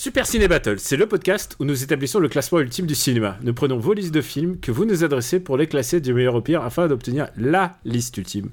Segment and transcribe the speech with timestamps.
[0.00, 3.36] Super Ciné Battle, c'est le podcast où nous établissons le classement ultime du cinéma.
[3.42, 6.36] Nous prenons vos listes de films que vous nous adressez pour les classer du meilleur
[6.36, 8.50] au pire afin d'obtenir LA liste ultime.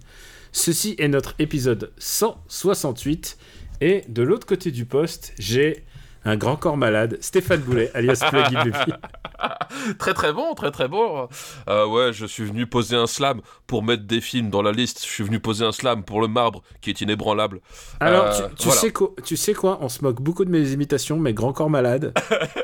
[0.52, 3.38] Ceci est notre épisode 168
[3.82, 5.86] et de l'autre côté du poste, j'ai
[6.26, 8.94] un grand corps malade, Stéphane Boulet, alias Plugin Baby.
[10.00, 11.28] très très bon, très très bon.
[11.70, 15.02] Euh, ouais, je suis venu poser un slam pour mettre des films dans la liste.
[15.04, 17.62] Je suis venu poser un slam pour le marbre qui est inébranlable.
[18.00, 18.82] Alors, Euh, tu, tu voilà.
[18.82, 21.70] sais quoi, tu sais quoi On se moque beaucoup de mes imitations, mais grand corps
[21.70, 22.14] malade.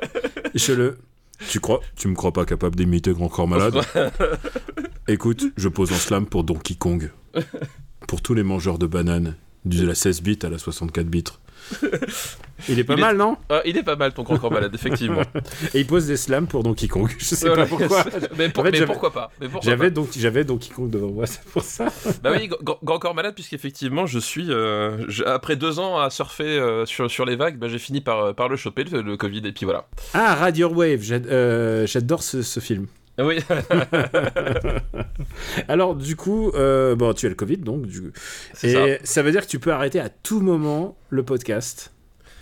[0.56, 0.98] je le.
[1.50, 3.76] Tu crois Tu me crois pas capable d'imiter grand corps malade?
[5.08, 7.12] Écoute, je pose un slam pour Donkey Kong.
[8.08, 9.36] Pour tous les mangeurs de bananes,
[9.66, 11.24] de la 16 bits à la 64 bits.
[12.70, 14.52] Il est pas Il est- mal, non Euh, il est pas mal ton grand corps
[14.52, 15.22] malade, effectivement.
[15.74, 17.10] Et il pose des slams pour Donkey Kong.
[17.18, 17.64] Je sais Voilà.
[17.66, 18.04] pas pourquoi.
[18.38, 19.32] mais, pour- En fait, mais pourquoi pas
[19.64, 21.86] J'avais donc j'avais Donkey Kong devant moi, c'est pour ça.
[22.24, 24.52] Bah oui, grand, corps malade, puisqu'effectivement, je suis.
[24.52, 28.02] euh, je- après deux ans à surfer euh, sur, sur les vagues, bah, j'ai fini
[28.02, 29.88] par, par le choper, le, le Covid, et puis voilà.
[30.14, 32.86] Ah, Radio Wave, j'ad- euh, j'adore ce, ce film.
[33.22, 33.38] Ah Oui,
[35.68, 37.86] Alors, du coup, euh, bon, tu as le Covid, donc.
[37.86, 38.12] Du...
[38.64, 38.86] Et ça.
[39.04, 39.22] ça.
[39.22, 41.94] veut dire que tu peux arrêter à tout moment le podcast.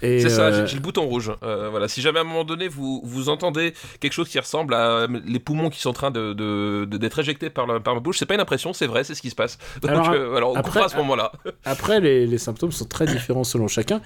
[0.02, 1.32] Et, C'est ça, euh, j'ai- j'ai le bouton rouge.
[1.44, 4.74] Euh, voilà, si jamais à un moment donné vous, vous entendez quelque chose qui ressemble
[4.74, 8.00] à euh, les poumons qui sont en train de d'être éjectés par, la- par ma
[8.00, 9.58] bouche, c'est pas une impression, c'est vrai, c'est ce qui se passe.
[9.82, 11.32] Donc Alors, euh, alors, on après- à ce moment-là.
[11.66, 14.02] Après, les, les symptômes sont très différents selon chacun.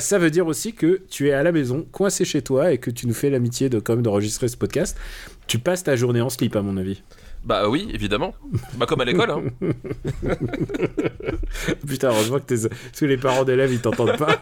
[0.00, 2.90] Ça veut dire aussi que tu es à la maison, coincé chez toi, et que
[2.90, 4.96] tu nous fais l'amitié de quand même d'enregistrer ce podcast.
[5.46, 7.02] Tu passes ta journée en slip, à mon avis.
[7.44, 8.34] Bah oui, évidemment.
[8.74, 9.30] Bah comme à l'école.
[9.30, 9.42] Hein.
[11.86, 12.54] Putain, heureusement que
[12.98, 14.38] que les parents d'élèves, ils t'entendent pas.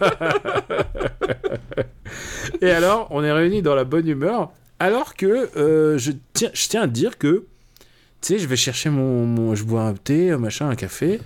[2.61, 6.69] et alors, on est réunis dans la bonne humeur, alors que euh, je, tiens, je
[6.69, 7.45] tiens à dire que,
[8.21, 11.21] tu sais, je vais chercher mon, mon- Je bois un thé, un machin, un café,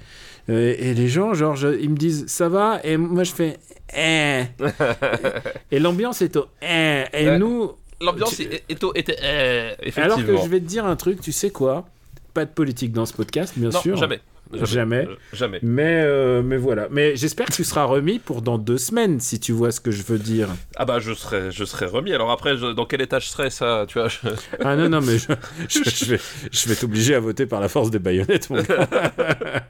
[0.49, 3.57] euh, et les gens, genre, je- ils me disent ça va, et moi je fais.
[3.97, 4.43] Eh.
[5.71, 6.47] et l'ambiance est au.
[6.63, 7.05] Eh.
[7.13, 7.39] Et Ouais.
[7.39, 7.73] nous.
[8.01, 8.43] L'ambiance Tu-
[8.95, 11.87] était euh, Alors que je vais te dire un truc, tu sais quoi?
[12.33, 13.97] Pas de politique dans ce podcast, bien non, sûr.
[13.97, 14.21] jamais.
[14.63, 15.07] Jamais.
[15.09, 15.59] Euh, Jamais.
[15.63, 16.89] Mais, euh, mais voilà.
[16.91, 19.91] Mais j'espère que tu seras remis pour dans deux semaines, si tu vois ce que
[19.91, 20.49] je veux dire.
[20.77, 22.13] Ah bah je serais, je serais remis.
[22.13, 24.19] Alors après, je- dans quel état je ça, tu vois je-
[24.63, 25.19] Ah non, non, mais
[25.69, 26.21] je, je- vais,
[26.53, 28.89] je vais t'obliger à voter par la force des baïonnettes, mon gars.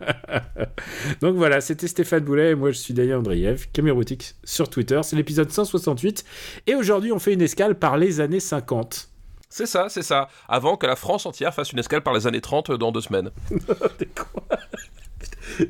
[1.20, 5.00] Donc voilà, c'était Stéphane Boulet et moi je suis Daniel Andreev, Caméroutique sur Twitter.
[5.02, 6.24] C'est l'épisode 168.
[6.66, 9.08] Et aujourd'hui, on fait une escale par les années 50.
[9.56, 10.26] C'est ça, c'est ça.
[10.48, 13.30] Avant que la France entière fasse une escale par les années 30 dans deux semaines.
[13.98, 14.42] T'es quoi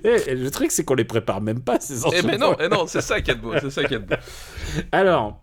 [0.02, 2.52] et, et le truc, c'est qu'on les prépare même pas, ces Eh mais enfants.
[2.52, 4.14] non, eh non, c'est ça qui est beau, c'est ça qui est beau.
[4.92, 5.38] Alors,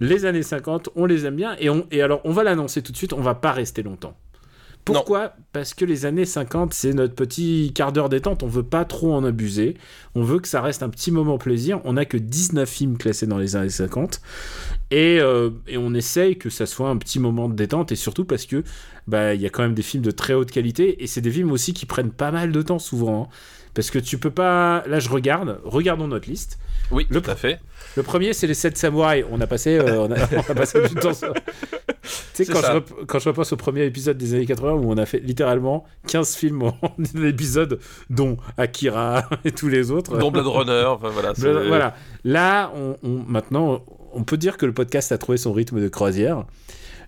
[0.00, 1.56] les années 50, on les aime bien.
[1.58, 4.16] Et, on, et alors, on va l'annoncer tout de suite, on va pas rester longtemps.
[4.84, 8.42] Pourquoi Parce que les années 50, c'est notre petit quart d'heure détente.
[8.42, 9.76] On veut pas trop en abuser.
[10.14, 11.80] On veut que ça reste un petit moment plaisir.
[11.84, 14.20] On n'a que 19 films classés dans les années 50.
[14.90, 17.92] Et, euh, et on essaye que ça soit un petit moment de détente.
[17.92, 18.62] Et surtout parce que
[19.06, 21.02] bah, il y a quand même des films de très haute qualité.
[21.02, 23.24] Et c'est des films aussi qui prennent pas mal de temps souvent.
[23.24, 23.34] hein.
[23.72, 24.84] Parce que tu peux pas.
[24.86, 25.60] Là, je regarde.
[25.64, 26.58] Regardons notre liste.
[26.92, 27.58] Oui, Le tout à fait.
[27.96, 29.24] Le premier, c'est les 7 samouraïs.
[29.30, 30.16] On a passé, euh, on a,
[30.48, 31.32] on a passé du temps sur...
[32.34, 34.96] Tu sais, quand, je quand je repense au premier épisode des années 80, où on
[34.98, 36.76] a fait littéralement 15 films en
[37.16, 37.78] un épisode,
[38.10, 40.18] dont Akira et tous les autres.
[40.18, 41.32] Dont Blade Runner, enfin voilà.
[41.32, 41.94] Blade- Voilà.
[42.24, 43.82] Là, on, on- maintenant,
[44.12, 46.44] on peut dire que le podcast a trouvé son rythme de croisière.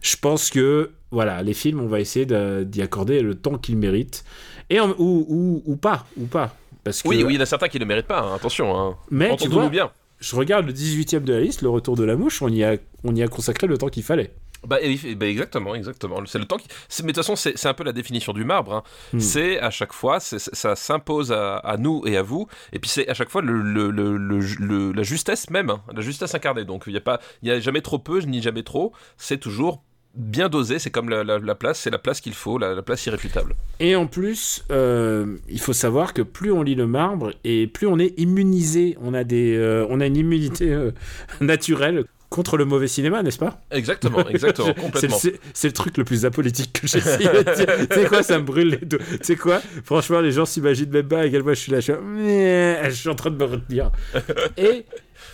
[0.00, 2.26] Je pense que, voilà, les films, on va essayer
[2.64, 4.24] d'y accorder le temps qu'ils méritent.
[4.70, 6.54] Et en- ou, ou, ou pas, ou pas.
[6.84, 8.34] Parce que, Oui, oui, il y en a certains qui ne le méritent pas, hein,
[8.36, 8.78] attention.
[8.78, 8.96] Hein.
[9.10, 9.90] Mais tu Entendons-nous bien.
[10.18, 12.76] Je regarde le 18ème de la liste, le retour de la mouche, on y a,
[13.04, 14.32] on y a consacré le temps qu'il fallait.
[14.66, 14.78] Bah,
[15.16, 16.18] bah, exactement, exactement.
[16.26, 16.66] C'est le temps qui.
[17.02, 18.74] Mais de toute façon, c'est un peu la définition du marbre.
[18.74, 18.82] hein.
[19.12, 19.20] Hmm.
[19.20, 22.48] C'est à chaque fois, ça s'impose à, à nous et à vous.
[22.72, 25.82] Et puis c'est à chaque fois le, le- le- le- le- la justesse même, hein,
[25.94, 26.64] la justesse incarnée.
[26.64, 28.92] Donc il n'y a pas, il y a jamais trop peu ni jamais trop.
[29.18, 29.84] C'est toujours
[30.16, 30.78] bien dosé.
[30.78, 33.54] C'est comme la, la- la place, c'est la place qu'il faut, la, la place irréfutable.
[33.80, 37.86] Et en plus, euh, il faut savoir que plus on lit le marbre et plus
[37.86, 40.90] on est immunisé, on a, des, euh, on a une immunité euh,
[41.40, 43.60] naturelle contre le mauvais cinéma, n'est-ce pas?
[43.70, 45.16] Exactement, exactement, complètement.
[45.18, 47.66] c'est- le truc le plus apolitique que j'ai essayé de dire.
[47.90, 48.98] Tu sais quoi, ça me brûle les doigts.
[49.10, 49.60] Tu sais quoi?
[49.84, 51.78] Franchement, les gens s'imaginent même pas à quel point je suis là.
[51.78, 53.90] Je suis, là, Meh, je suis en train de me retenir.
[54.56, 54.84] Et,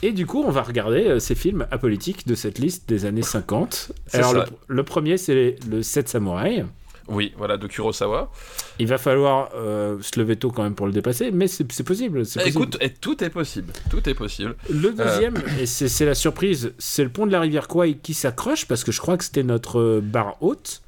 [0.03, 3.23] et du coup, on va regarder euh, ces films apolitiques de cette liste des années
[3.23, 3.93] 50.
[4.07, 6.65] C'est Alors, le, le premier, c'est le 7 samouraïs.
[7.09, 8.31] Oui, voilà, de Kurosawa.
[8.79, 11.85] Il va falloir euh, se lever tôt quand même pour le dépasser, mais c'est c'est
[11.85, 12.23] possible.
[12.45, 13.73] Écoute, et tout est possible.
[13.91, 14.57] Tout est possible.
[14.71, 18.67] Le deuxième, et c'est la surprise, c'est le pont de la rivière Kwai qui s'accroche
[18.67, 20.83] parce que je crois que c'était notre euh, barre haute.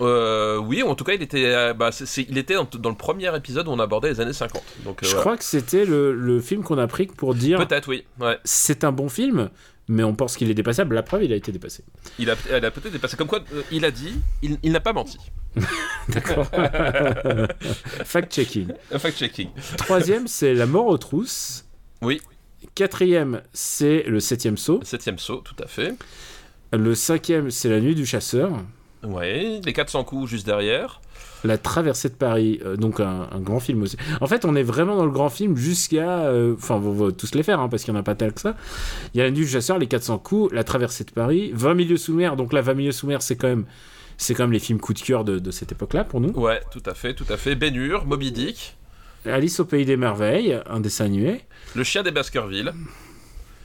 [0.00, 3.34] Euh, oui, en tout cas, il était, euh, bah, il était dans, dans le premier
[3.36, 4.62] épisode où on abordait les années 50.
[4.84, 7.88] Donc, euh, Je crois que c'était le, le film qu'on a pris pour dire Peut-être,
[7.88, 8.04] oui.
[8.20, 8.38] Ouais.
[8.44, 9.50] c'est un bon film,
[9.88, 10.94] mais on pense qu'il est dépassable.
[10.94, 11.84] La preuve, il a été dépassé.
[12.18, 13.16] Il a, elle a peut-être dépassé.
[13.16, 15.18] Comme quoi, euh, il a dit, il, il n'a pas menti.
[16.08, 16.46] D'accord.
[18.04, 18.68] Fact-checking.
[18.90, 19.48] Fact-checking.
[19.76, 21.66] Troisième, c'est La mort aux trousses.
[22.00, 22.20] Oui,
[22.74, 24.80] Quatrième, c'est Le septième saut.
[24.84, 25.94] septième saut, tout à fait.
[26.72, 28.50] Le cinquième, c'est La nuit du chasseur.
[29.02, 31.01] Ouais, les 400 coups juste derrière.
[31.44, 33.96] La traversée de Paris, euh, donc un, un grand film aussi.
[34.20, 36.20] En fait, on est vraiment dans le grand film jusqu'à.
[36.26, 38.32] euh, Enfin, on va tous les faire, hein, parce qu'il n'y en a pas tel
[38.32, 38.56] que ça.
[39.14, 41.74] Il y a La nuit du chasseur, Les 400 coups, La traversée de Paris, 20
[41.74, 42.36] milieux sous mer.
[42.36, 43.64] Donc là, 20 milieux sous mer, c'est quand même.
[44.18, 46.30] C'est quand même les films coup de cœur de, de cette époque-là pour nous.
[46.38, 47.56] Ouais, tout à fait, tout à fait.
[47.56, 48.76] Ben Hur, Moby Dick,
[49.26, 51.40] Alice au pays des merveilles, un dessin animé,
[51.74, 52.72] Le chien des Baskerville,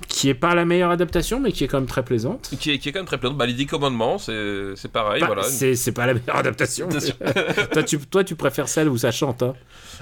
[0.07, 2.49] qui est pas la meilleure adaptation, mais qui est quand même très plaisante.
[2.59, 3.33] qui est, qui est quand même très plaisant.
[3.35, 5.43] Bah, les 10 commandements, c'est c'est pareil, Bah, voilà.
[5.43, 6.87] c'est, c'est pas la meilleure adaptation.
[6.87, 7.15] Bien sûr.
[7.71, 9.43] toi, tu, toi, tu préfères celle où ça chante.
[9.43, 9.53] Hein.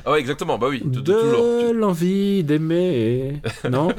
[0.06, 1.74] Ah ouais, exactement, bah oui, de, De, de toujours.
[1.74, 3.42] l'envie d'aimer.
[3.70, 3.90] Non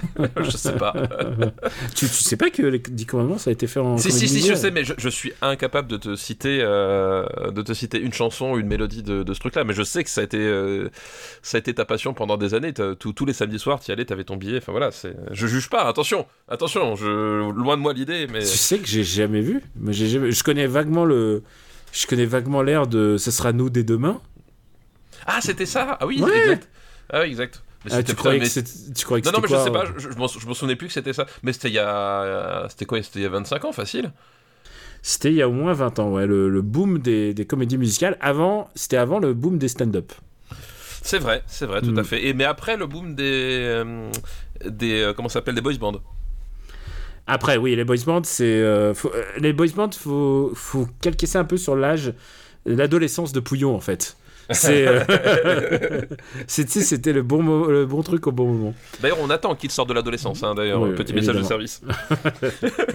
[0.43, 0.93] Je sais pas.
[1.95, 3.97] tu, tu sais pas que les 10 commandements, ça a été fait en.
[3.99, 7.63] si, si, si, je sais, mais je, je suis incapable de te citer, euh, de
[7.63, 9.65] te citer une chanson une mélodie de, de ce truc-là.
[9.65, 10.89] Mais je sais que ça a été, euh,
[11.43, 12.73] ça a été ta passion pendant des années.
[12.73, 14.59] Tous les samedis soirs, tu y allais, t'avais ton billet.
[14.59, 15.17] Enfin voilà, c'est.
[15.33, 15.86] Je juge pas.
[15.89, 16.97] Attention, attention.
[16.97, 18.41] Je loin de moi l'idée, mais.
[18.41, 19.63] Tu sais que j'ai jamais vu.
[19.77, 20.33] Mais j'ai jamais...
[20.33, 21.43] Je connais vaguement le.
[21.93, 24.21] Je connais vaguement l'air de Ce sera nous dès demain.
[25.27, 25.97] Ah, c'était ça?
[26.01, 26.37] Ah oui, Ouais.
[26.39, 26.69] exact.
[27.13, 27.63] Ah oui, exact.
[27.85, 29.65] Mais Ah, tu, croyais mais- que c'était- tu croyais que Non, non, mais c'était je
[29.65, 31.27] sais quoi, pas, je, je m'en je m'en souvenais plus que c'était ça.
[31.43, 32.67] Mais c'était il y a.
[32.69, 34.13] C'était quoi C'était il y a 25 ans, facile
[35.03, 36.27] C'était il y a au moins 20 ans, ouais.
[36.27, 38.17] Le, le boom des, des comédies musicales.
[38.21, 40.13] Avant, c'était avant le boom des stand-up.
[41.07, 41.99] C'est vrai, c'est vrai, tout Mm.
[41.99, 42.27] à fait.
[42.27, 43.61] Et mais après le boom des.
[43.63, 44.11] euh,
[44.65, 46.01] des euh, comment s'appelle Des boys bands.
[47.29, 48.45] Après, oui, les boys bands, c'est.
[48.45, 52.13] euh, euh, les boys bands, faut, faut calquer ça un peu sur l'âge,
[52.67, 54.17] l'adolescence de Pouillon, en fait.
[54.51, 56.01] C'est, euh,
[56.47, 58.75] c'était le bon, le bon truc au bon moment.
[59.01, 60.83] D'ailleurs, on attend qu'il sorte de l'adolescence, hein, d'ailleurs.
[60.83, 61.83] Oui, Petit message de service.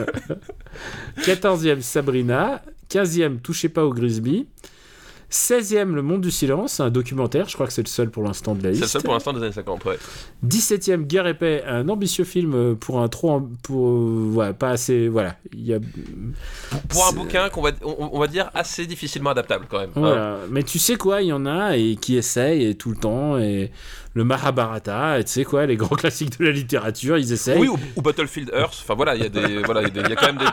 [1.24, 2.62] 14e, Sabrina.
[2.90, 4.48] 15e, Touchez pas au Grisby.
[5.32, 7.48] 16e, Le Monde du Silence, un documentaire.
[7.48, 8.84] Je crois que c'est le seul pour l'instant de la C'est liste.
[8.84, 9.98] le seul pour l'instant des années 50, ouais.
[10.46, 13.42] 17e, Guerre et Paix, un ambitieux film euh, pour un trop.
[13.64, 15.08] Pour, euh, ouais, pas assez.
[15.08, 15.36] Voilà.
[15.54, 15.80] Il y a,
[16.90, 19.90] Pour un C'est- bouquin qu'on va, on, on va dire assez difficilement adaptable, quand même.
[19.96, 20.00] hein.
[20.02, 20.38] Voilà.
[20.50, 23.38] Mais tu sais quoi, il y en a et qui essayent et tout le temps.
[23.38, 23.72] Et
[24.14, 27.60] le Mahabharata, et tu sais quoi, les grands classiques de la littérature, ils essayent.
[27.60, 28.80] Oui, ou, ou Battlefield Earth.
[28.84, 30.28] Enfin voilà, il y a des, voilà, il y a des- il y a quand
[30.28, 30.46] même des,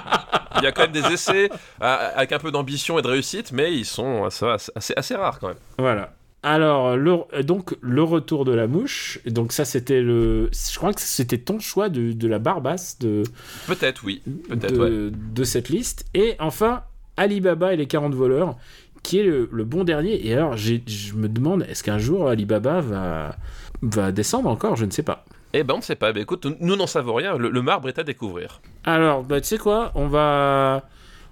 [0.58, 1.48] il y a quand même des essais
[1.80, 5.48] avec un peu d'ambition et de réussite, mais ils sont assez, assez, assez rares quand
[5.48, 5.56] même.
[5.78, 6.14] Voilà.
[6.44, 9.18] Alors, le, donc, le retour de la mouche.
[9.26, 10.48] Donc, ça, c'était le.
[10.52, 13.24] Je crois que c'était ton choix de, de la barbasse de,
[13.66, 14.22] Peut-être, oui.
[14.48, 15.10] Peut-être, de, ouais.
[15.12, 16.04] de cette liste.
[16.14, 16.82] Et enfin,
[17.16, 18.56] Alibaba et les 40 voleurs,
[19.02, 20.26] qui est le, le bon dernier.
[20.26, 23.36] Et alors, je me demande, est-ce qu'un jour Alibaba va,
[23.82, 24.76] va descendre encore?
[24.76, 25.24] Je ne sais pas.
[25.54, 26.12] Eh ben, on ne sait pas.
[26.12, 27.36] Ben, écoute, nous n'en savons rien.
[27.38, 28.60] Le, le marbre est à découvrir.
[28.84, 29.92] Alors, bah, tu sais quoi?
[29.94, 30.88] On va,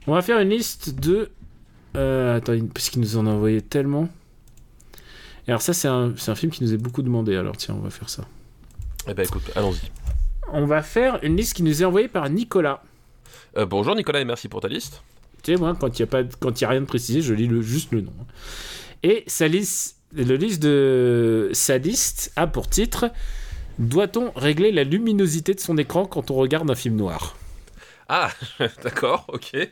[0.07, 1.31] on va faire une liste de.
[1.97, 4.09] Euh, attends, parce qu'il nous en a envoyé tellement.
[5.47, 7.37] Et alors, ça, c'est un, c'est un film qui nous est beaucoup demandé.
[7.37, 8.25] Alors, tiens, on va faire ça.
[9.09, 9.91] Eh ben, écoute, allons-y.
[10.53, 12.83] On va faire une liste qui nous est envoyée par Nicolas.
[13.57, 15.03] Euh, bonjour Nicolas et merci pour ta liste.
[15.55, 17.47] Moi, quand il n'y a, pas- quand il y a rien de précisé, je lis
[17.47, 18.13] le, juste le nom.
[19.05, 23.11] Et sa liste, le liste de sa liste a pour titre
[23.79, 27.37] Doit-on régler la luminosité de son écran quand on regarde un film noir?
[28.09, 28.31] Ah,
[28.83, 29.55] d'accord, ok.
[29.55, 29.69] Et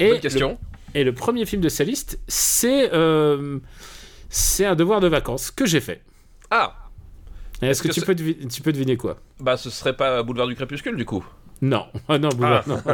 [0.00, 0.58] Bonne le- question.
[0.94, 3.58] Et le premier film de sa liste, c'est euh,
[4.30, 6.02] c'est un devoir de vacances que j'ai fait.
[6.50, 6.74] Ah,
[7.60, 9.18] Est-ce que, que tu, peux tu peux deviner quoi?
[9.40, 11.24] Bah ce serait pas Boulevard du Crépuscule du coup.
[11.62, 11.86] Non.
[12.08, 12.80] Ah non, Boulevard, non.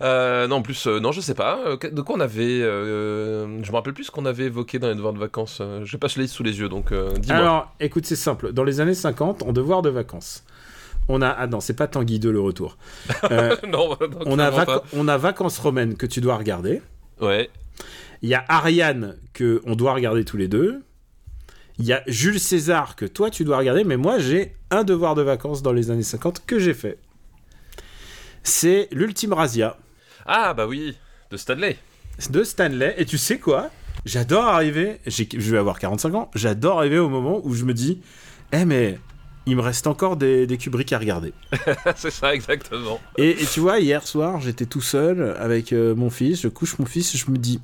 [0.00, 1.58] Euh, non, en plus, euh, non, je sais pas.
[1.66, 2.62] Euh, De quoi on avait.
[2.62, 5.58] euh, je me rappelle plus ce qu'on avait évoqué dans les devoirs de vacances.
[5.60, 7.36] Euh, J'ai pas ce liste sous les yeux, donc euh, dis-moi.
[7.38, 8.52] Alors, écoute, c'est simple.
[8.52, 10.44] Dans les années 50, en devoir de vacances,
[11.08, 11.28] on a...
[11.28, 12.78] Ah non, c'est pas Tanguy 2 le retour.
[13.30, 14.84] Euh, non, on, a pas.
[14.94, 16.80] on a Vacances romaines que tu dois regarder.
[17.20, 17.50] Ouais.
[18.22, 20.82] Il y a Ariane que on doit regarder tous les deux.
[21.82, 25.16] Il y a Jules César que toi tu dois regarder, mais moi j'ai un devoir
[25.16, 26.96] de vacances dans les années 50 que j'ai fait.
[28.44, 29.76] C'est l'ultime Razia
[30.24, 30.96] Ah, bah oui,
[31.32, 31.76] de Stanley.
[32.30, 32.94] de Stanley.
[32.98, 33.68] Et tu sais quoi?
[34.04, 38.00] J'adore arriver, je vais avoir 45 ans, j'adore arriver au moment où je me dis,
[38.52, 39.00] eh mais
[39.46, 41.32] il me reste encore des, des Kubrick à regarder.
[41.96, 43.00] c'est ça, exactement.
[43.18, 46.78] Et, et tu vois, hier soir, j'étais tout seul avec euh, mon fils, je couche
[46.78, 47.60] mon fils, je me dis,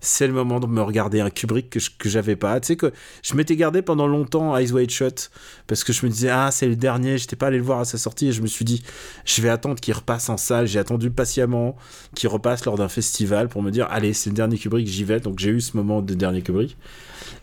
[0.00, 2.60] c'est le moment de me regarder un Kubrick que j'avais pas.
[2.60, 5.30] Tu sais que je m'étais gardé pendant longtemps Eyes Wide Shut
[5.66, 7.84] parce que je me disais, ah, c'est le dernier, j'étais pas allé le voir à
[7.84, 8.82] sa sortie et je me suis dit,
[9.24, 10.66] je vais attendre qu'il repasse en salle.
[10.66, 11.76] J'ai attendu patiemment
[12.14, 15.20] qu'il repasse lors d'un festival pour me dire, allez, c'est le dernier Kubrick, j'y vais.
[15.20, 16.76] Donc j'ai eu ce moment de dernier Kubrick.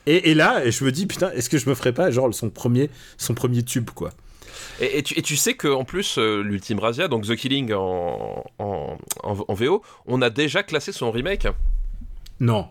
[0.05, 2.49] Et, et là, je me dis, putain, est-ce que je me ferais pas genre son
[2.49, 4.11] premier, son premier tube, quoi?
[4.79, 8.43] Et, et tu, et tu sais qu'en plus, euh, l'Ultime Razia, donc The Killing en,
[8.59, 11.47] en, en- en VO, on a déjà classé son remake.
[12.43, 12.67] Non.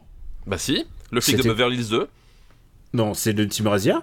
[0.46, 2.08] Bah si, le flic de Beverly Hills 2.
[2.94, 4.02] Non, c'est l'ultime Razia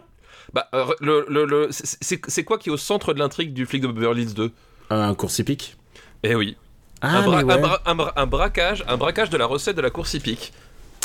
[0.54, 3.82] Bah, euh, le, le, le- c'est- quoi qui est au centre de l'intrigue du flic
[3.84, 4.52] de Beverly Hills 2
[4.90, 5.78] Un cours hippique
[6.24, 6.58] Eh oui.
[7.02, 7.62] Ah, un, bra- mais un ouais.
[7.62, 10.54] bra- un bra- un braquage, un braquage de la recette de la course hippique.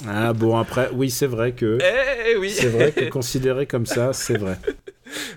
[0.09, 1.78] Ah bon, après, oui, c'est vrai que...
[1.80, 2.50] Eh, eh oui.
[2.50, 4.59] C'est vrai que considéré comme ça, c'est vrai.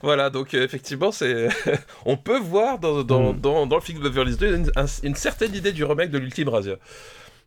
[0.01, 1.49] Voilà, donc euh, effectivement, c'est
[2.05, 3.39] on peut voir dans, dans, Mm.
[3.41, 6.11] dans, dans le film de Beverly Hills 2 une, un- une certaine idée du remake
[6.11, 6.75] de l'Ultime Razia.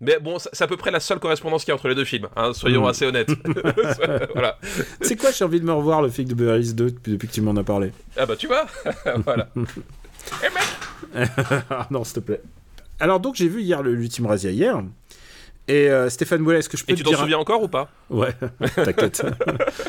[0.03, 2.05] Mais bon, c'est à peu près la seule correspondance qu'il y a entre les deux
[2.07, 2.89] films, hein, soyons Mm.
[2.89, 3.29] assez honnêtes.
[4.35, 4.59] voilà.
[5.03, 7.29] C'est quoi, j'ai envie de me revoir le flic de Beverly Hills 2 depuis, depuis
[7.29, 7.93] que tu m'en as parlé?
[8.17, 8.67] Ah bah tu vois
[9.25, 9.49] Voilà.
[9.57, 10.49] Eh
[11.15, 11.29] mec
[11.71, 12.41] ah non, s'il te plaît.
[12.99, 14.83] Alors donc, j'ai vu hier le- l'ultime Razia hier.
[15.69, 17.19] Et euh, Stéphane Boulet, est-ce que je peux Et te tu t'en dire...
[17.21, 17.91] souviens encore ou pas?
[18.09, 18.35] Ouais,
[18.75, 19.23] t'inquiète.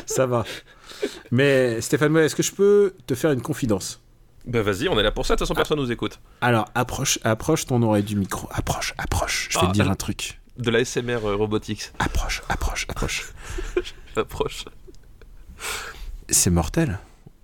[0.06, 0.44] ça va.
[1.30, 4.00] Mais Stéphane Boulet, est-ce que je peux te faire une confidence?
[4.46, 6.18] Bah vas-y, on est là pour ça, de toute façon personne nous écoute.
[6.40, 8.48] Alors, approche, approche ton oreille du micro.
[8.52, 9.48] Approche, approche.
[9.50, 10.40] Je vais Ah, te dire euh, un truc.
[10.58, 11.90] De la SMR euh, robotics.
[11.98, 13.32] Approche, approche, approche.
[14.16, 14.64] Approche.
[16.28, 16.98] C'est mortel.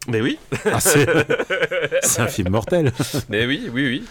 [0.09, 2.93] Mais oui, Ah, c'est un film mortel.
[3.29, 4.05] mais oui, oui, oui.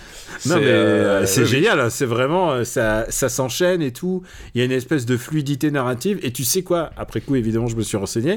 [0.45, 1.47] Non mais euh, c'est oui.
[1.47, 4.21] génial, hein, c'est vraiment ça, ça s'enchaîne et tout.
[4.53, 6.91] Il y a une espèce de fluidité narrative et tu sais quoi?
[6.97, 8.33] Après coup, évidemment, je me suis renseigné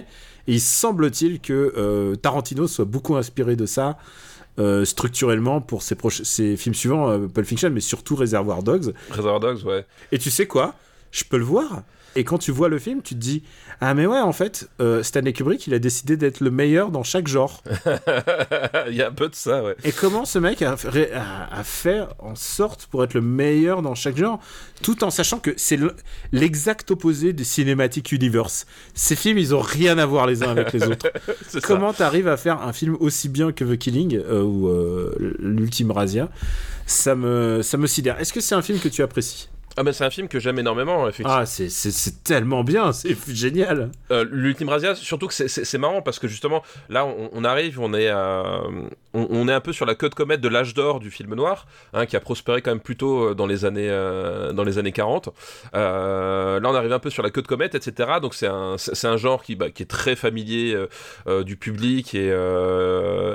[0.47, 3.99] et il semble-t-il que euh, Tarantino soit beaucoup inspiré de ça
[4.61, 8.93] euh, structurellement pour ses, ses films suivants, euh, Pulp Fiction, mais surtout Reservoir Dogs.
[9.11, 9.87] Reservoir Dogs, ouais.
[10.12, 10.75] Et tu sais quoi?
[11.11, 11.83] Je peux le voir.
[12.17, 13.43] Et quand tu vois le film, tu te dis
[13.81, 17.02] ah mais ouais en fait euh, Stanley Kubrick il a décidé d'être le meilleur dans
[17.05, 17.62] chaque genre.
[18.88, 19.76] Il y a un peu de ça, ouais.
[19.85, 23.83] Et comment ce mec a, fait- a- a fait en sorte pour être le meilleur
[23.83, 24.40] dans chaque genre,
[24.83, 25.79] tout en sachant que c'est
[26.33, 28.67] l'exact opposé du Cinematic Universe.
[28.95, 31.11] Ces films, ils ont rien à voir les uns avec les autres.
[31.62, 35.90] Comment t'arrives à faire un film aussi bien que The Killing euh, ou euh, l'ultime
[35.90, 36.29] Razia?
[36.87, 38.19] Ça me, ça me sidère.
[38.21, 39.49] Est-ce que c'est un film que tu apprécies?
[39.81, 41.39] Ah bah c'est un film que j'aime énormément, effectivement.
[41.41, 41.71] Ah, c'est-
[42.23, 43.91] tellement bien, c'est génial.
[44.11, 47.95] Euh, L'Ultime Razia, surtout que c'est- marrant parce que justement, là, on, on arrive, on
[47.95, 48.61] est, à-
[49.14, 51.35] on, on est un peu sur la queue de comète de l'âge d'or du film
[51.35, 54.79] noir, hein, qui a prospéré quand même plutôt euh, dans les années, euh, dans les
[54.79, 55.31] années 40.
[55.75, 58.11] Euh, là, on arrive un peu sur la queue de comète, etc.
[58.23, 60.76] Donc, c'est un, c'est un genre qui, bah, qui est très familier
[61.26, 62.31] euh, du public et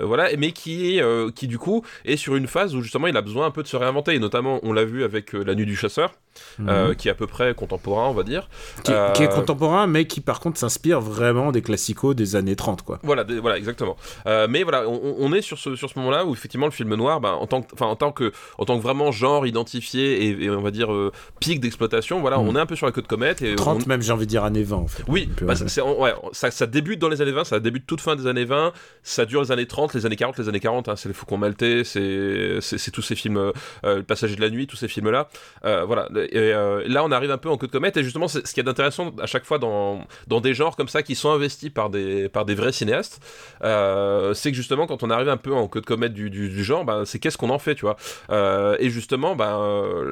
[0.03, 3.21] voilà, mais qui, est, qui du coup est sur une phase où justement il a
[3.21, 4.13] besoin un peu de se réinventer.
[4.15, 6.13] Et notamment, on l'a vu avec La Nuit du Chasseur,
[6.59, 8.49] euh, qui est à peu près contemporain, on va dire.
[8.83, 12.81] Qui, qui est contemporain, mais qui par contre s'inspire vraiment des classicos des années 30,
[12.83, 12.99] quoi.
[13.03, 13.95] Voilà, des- voilà, exactement.
[14.25, 17.19] Mais voilà, on, on est sur ce, sur ce moment-là où effectivement le film noir,
[17.21, 20.49] ben, en tant que, en tant que, en tant que vraiment genre identifié et, et
[20.49, 22.47] on va dire euh, pic d'exploitation, voilà, Mm.
[22.47, 24.25] on est un peu sur la queue de comète et 30, on- même j'ai envie
[24.25, 25.03] de dire années 20, en fait.
[25.07, 25.53] oui, peu, bah,
[25.97, 28.73] ouais, ça, ça débute dans les années 20, ça débute toute fin des années 20,
[29.03, 31.37] ça dure les années 30, les années 40, les années 40, hein, c'est les Faucons
[31.37, 33.51] Maltais, c'est tous ces films, euh,
[33.85, 35.29] euh, Le Passager de la Nuit, tous ces films-là.
[35.65, 38.27] Euh, voilà, et euh, là on arrive un peu en queue de comète, et justement,
[38.27, 41.31] ce qui est intéressant à chaque fois dans, dans des genres comme ça qui sont
[41.31, 43.21] investis par des, par des vrais cinéastes,
[43.63, 46.85] euh, c'est que justement, quand on arrive un peu en queue de comète du, genre,
[46.85, 47.97] bah, c'est qu'est-ce qu'on en fait, tu vois.
[48.29, 49.59] Euh, et justement, bah,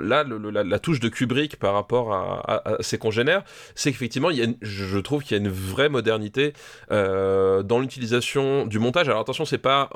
[0.01, 3.43] là, la, touche de Kubrick par rapport à, à- à ses congénères,
[3.75, 4.29] c'est qu'effectivement,
[4.61, 6.53] je trouve qu'il y a une vraie modernité
[6.91, 9.07] euh, dans l'utilisation du montage.
[9.09, 9.89] Alors attention, c'est pas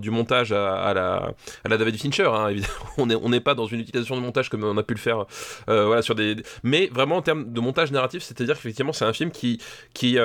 [0.00, 3.18] du montage à, la, David Fincher, hein, évidemment.
[3.22, 5.24] On n'est pas dans une utilisation de montage comme on a pu le faire,
[5.66, 6.36] voilà, sur des.
[6.62, 9.60] Mais vraiment en termes de montage narratif, c'est-à-dire qu'effectivement, c'est un film qui
[9.92, 10.18] qui,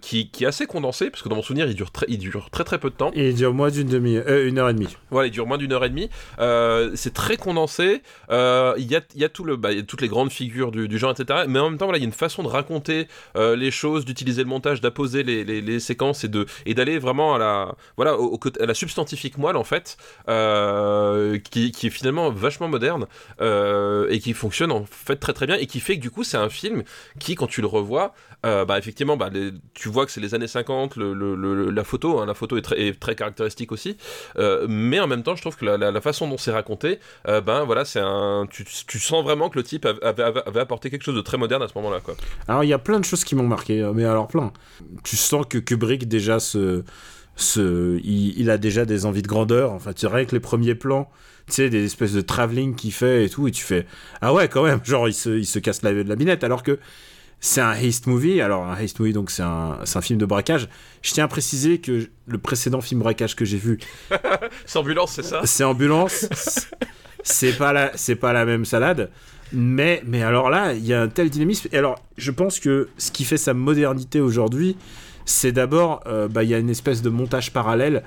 [0.00, 2.50] qui qui est assez condensé, parce que dans mon souvenir, il dure très, il dure
[2.50, 3.10] très très peu de temps.
[3.14, 4.96] Et il dure moins d'une euh, une heure et demie.
[5.10, 6.08] Voilà, il dure moins d'une heure et demie.
[6.38, 8.02] Euh, c'est très condensé.
[8.30, 11.12] Euh, il y, a, y a tout le, bah, toutes les grandes figures du, genre,
[11.18, 11.44] etc.
[11.48, 14.42] Mais en même temps, voilà, il y a une façon de raconter les choses, d'utiliser
[14.42, 18.38] le montage, d'apposer les, les, séquences et de et d'aller vraiment à la, voilà, au,
[18.60, 19.96] à la substantifique moelle en fait,
[21.50, 23.06] qui, qui est finalement vachement moderne
[23.40, 26.36] et qui fonctionne en fait très très bien et qui fait que du coup c'est
[26.36, 26.82] un film
[27.18, 29.30] qui, quand tu le revois, bah effectivement, bah,
[29.74, 33.00] tu vois que c'est les années 50, le, le- la photo, hein, la photo est
[33.00, 33.95] très caractéristique aussi,
[34.38, 36.98] euh, mais en même temps, je trouve que la, façon dont c'est raconté,
[37.28, 41.14] euh, ben voilà, c'est un, tu, sens vraiment que le type avait, apporté quelque chose
[41.14, 42.14] de très moderne à ce moment-là, quoi.
[42.48, 44.52] Alors il y a plein de choses qui m'ont marqué, euh, mais alors plein.
[45.04, 46.84] Tu sens que Kubrick déjà se,
[47.36, 49.72] se, il, a déjà des envies de grandeur.
[49.72, 51.10] Enfin, tu rien que les premiers plans,
[51.46, 53.86] tu sais, des espèces de travelling qu'il fait et tout, et tu fais
[54.20, 56.78] ah ouais quand même, genre il se, il se casse la, la binette, alors que
[57.40, 58.40] c'est un haste movie.
[58.40, 60.68] Alors un haste movie, donc c'est un, film de braquage.
[61.02, 63.78] Je tiens à préciser que le précédent film braquage que j'ai vu,
[64.66, 65.42] C'est ambulance, c'est ça?
[65.44, 66.28] C'est ambulance.
[67.22, 69.10] c'est pas la, c'est pas la même salade.
[69.52, 71.68] Mais, mais alors là, il y a un tel dynamisme.
[71.72, 74.76] Et alors, je pense que ce qui fait sa modernité aujourd'hui,
[75.24, 78.02] c'est d'abord, euh, bah, il y a une espèce de montage parallèle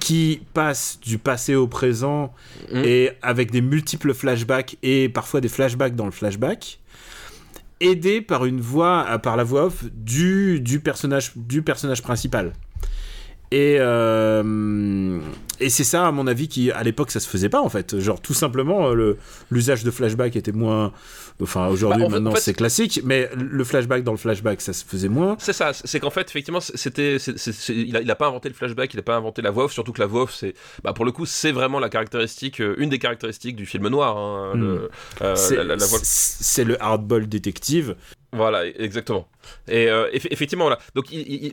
[0.00, 2.34] qui passe du passé au présent
[2.72, 2.82] Mhm.
[2.84, 6.80] et avec des multiples flashbacks et parfois des flashbacks dans le flashback
[7.82, 12.52] aidé par une voix euh, par la voix off du, personnage du personnage principal.
[13.50, 15.20] Et euh,
[15.60, 17.98] et c'est ça à mon avis qui à l'époque ça se faisait pas en fait.
[18.00, 19.18] Genre tout simplement euh,
[19.50, 20.92] l'usage de flashback était moins
[21.40, 24.72] enfin aujourd'hui Bah, maintenant en fait- c'est classique mais le flashback dans le flashback ça
[24.72, 28.48] se faisait moins C'est ça, c'est qu'en fait, effectivement, c'était, il, il a pas inventé
[28.48, 30.54] le flashback, il a pas inventé la voix off, surtout que la voix off, c'est,
[30.84, 34.16] bah, pour le coup, c'est vraiment la caractéristique, euh, une des caractéristiques du film noir.
[34.16, 37.96] hein, euh, c'est le hardball détective
[38.32, 39.26] Voilà, exactement.
[39.68, 40.78] Et euh, eff- effectivement, voilà.
[40.94, 41.06] Donc,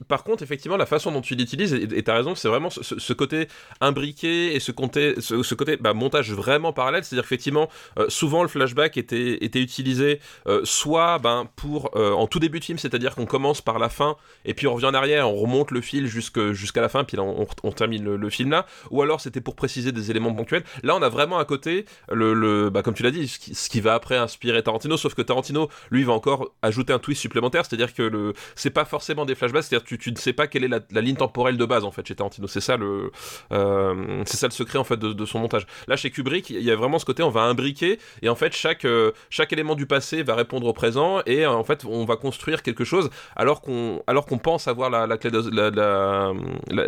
[0.08, 3.48] par contre, effectivement, la façon dont tu l'utilises, et t'as raison, c'est vraiment ce, côté
[3.82, 7.04] imbriqué et ce côté, ce, côté bah, montage vraiment parallèle.
[7.04, 12.40] C'est-à-dire qu'effectivement, euh, souvent le flashback était, était utilisé euh, soit ben, pour en tout
[12.40, 14.16] début de film, c'est-à-dire qu'on commence par la fin
[14.46, 17.24] et puis on revient en arrière, on remonte le fil jusqu'à la fin, puis là
[17.24, 18.66] on, termine le, le film là.
[18.92, 20.64] Ou alors c'était pour préciser des éléments ponctuels.
[20.84, 23.56] Là, on a vraiment à côté le, le bah, comme tu l'as dit, ce qui,
[23.56, 27.22] ce qui va après inspirer Tarantino, sauf que Tarantino, lui, va encore ajouter un twist
[27.22, 30.48] supplémentaire, c'est-à-dire que le, c'est pas forcément des flashbacks, c'est-à-dire tu, tu ne sais pas
[30.48, 32.48] quelle est la, ligne temporelle de base en fait chez Tarantino.
[32.48, 33.12] C'est ça le,
[33.52, 35.66] euh, c'est ça le secret en fait de, son montage.
[35.88, 38.54] Là, chez Kubrick, il y a vraiment ce côté, on va imbriquer et en fait
[38.54, 42.06] chaque euh, chaque élément du passé va répondre au présent et euh, en fait on
[42.06, 45.30] va construire quelque chose alors qu'on alors qu'on pense avoir la, clé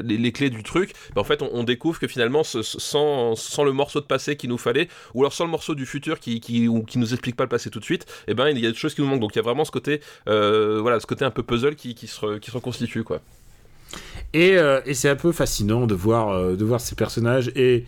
[0.02, 0.94] les, clés du truc.
[1.16, 4.88] en fait, on, découvre que finalement, sans, sans le morceau de passé qu'il nous fallait,
[5.14, 7.50] ou alors sans le morceau du futur qui, qui, ou qui nous explique pas le
[7.50, 9.20] passé tout de suite, et ben il y a des choses qui nous manquent.
[9.20, 10.02] Donc il y a vraiment ce côté,
[10.82, 13.22] voilà, ce côté un peu puzzle qui, qui, se, qui se reconstitue, quoi.
[14.34, 17.52] Et, euh, et c'est un peu fascinant de voir, euh, de voir ces personnages.
[17.56, 17.86] Et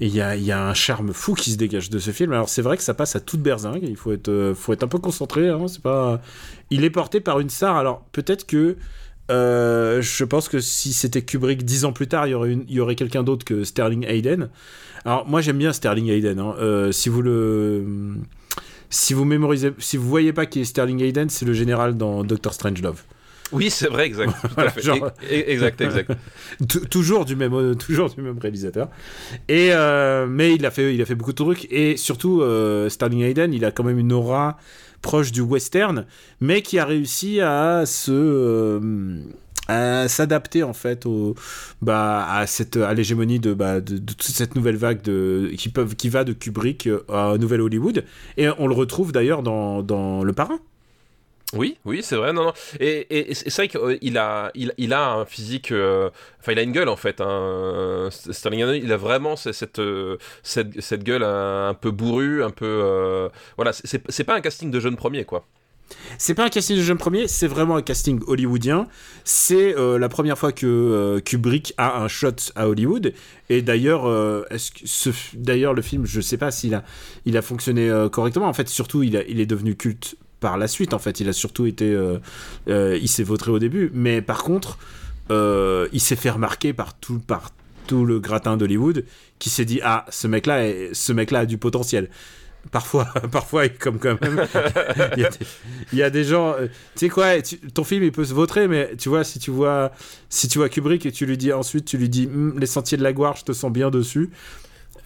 [0.00, 2.32] il y a, y a un charme fou qui se dégage de ce film.
[2.32, 3.82] Alors c'est vrai que ça passe à toute berzingue.
[3.82, 5.48] Il faut être, euh, faut être un peu concentré.
[5.48, 6.20] hein, c'est pas...
[6.70, 7.76] Il est porté par une star.
[7.76, 8.76] Alors peut-être que.
[9.30, 12.74] euh, je pense que si c'était Kubrick dix ans plus tard, il y aurait, il
[12.74, 14.48] y aurait quelqu'un d'autre que Sterling Hayden.
[15.04, 16.38] Alors moi j'aime bien Sterling Hayden.
[16.38, 16.90] hein.
[16.92, 17.84] Si vous le,
[18.96, 22.24] si vous mémorisez, si vous voyez pas qui est Sterling Hayden, c'est le général dans
[22.24, 23.02] Doctor Strangelove.
[23.52, 24.32] Oui, c'est vrai, exact.
[24.54, 24.82] Voilà, fait.
[24.82, 26.10] genre- Exact, exact.
[26.68, 28.88] Tou- toujours du même euh, toujours du même réalisateur
[29.48, 32.88] et euh, mais il a fait il a fait beaucoup de trucs et surtout euh,
[32.88, 34.56] Sterling Hayden il a quand même une aura
[35.02, 36.06] proche du western
[36.40, 39.20] mais qui a réussi à se euh,
[39.68, 41.34] à s'adapter en fait au
[41.82, 45.96] bah à cette à l'hégémonie de, bah, de toute cette nouvelle vague de qui peuvent
[45.96, 48.04] qui va de Kubrick euh, à Nouvelle Hollywood
[48.36, 50.58] et on le retrouve d'ailleurs dans dans Le Parrain
[51.52, 52.32] Oui, oui, c'est vrai.
[52.32, 52.52] Non, non.
[52.80, 55.70] Et, et- c'est vrai qu'il a, il, il a un physique.
[55.70, 57.20] euh, Enfin, il a une gueule en fait.
[57.20, 58.08] Hein.
[58.10, 62.66] Sterling il a vraiment ce- cette, euh, cette, cette gueule un, peu bourrue, un peu.
[62.66, 65.46] euh, Voilà, c'est pas un casting de jeune premier, quoi.
[66.18, 68.86] C'est pas un casting de jeune premier, c'est vraiment un casting hollywoodien.
[69.24, 73.12] C'est euh, la première fois que euh, Kubrick a un shot à Hollywood.
[73.50, 74.44] Et d'ailleurs, euh,
[75.34, 76.84] d'ailleurs le film, je sais pas s'il a,
[77.24, 78.46] il a fonctionné euh, correctement.
[78.46, 80.94] En fait, surtout, il, est devenu culte par la suite.
[80.94, 81.96] En fait, il a surtout été,
[82.66, 83.90] il s'est vautré au début.
[83.94, 84.78] Mais par contre,
[85.30, 87.20] il s'est fait remarquer par tout,
[88.04, 89.04] le gratin d'Hollywood,
[89.38, 92.10] qui s'est dit ah, ce mec-là, est- ce mec-là a du potentiel.
[92.70, 94.46] Parfois, parfois, comme quand même,
[95.92, 96.54] il y a des, gens.
[96.54, 97.26] euh, tu sais quoi,
[97.74, 99.92] ton film il peut se vautrer, mais tu vois, si tu vois,
[100.28, 102.98] si tu vois Kubrick et tu lui dis ensuite, tu lui dis Hum, les sentiers
[102.98, 104.30] de la gloire, je te sens bien dessus.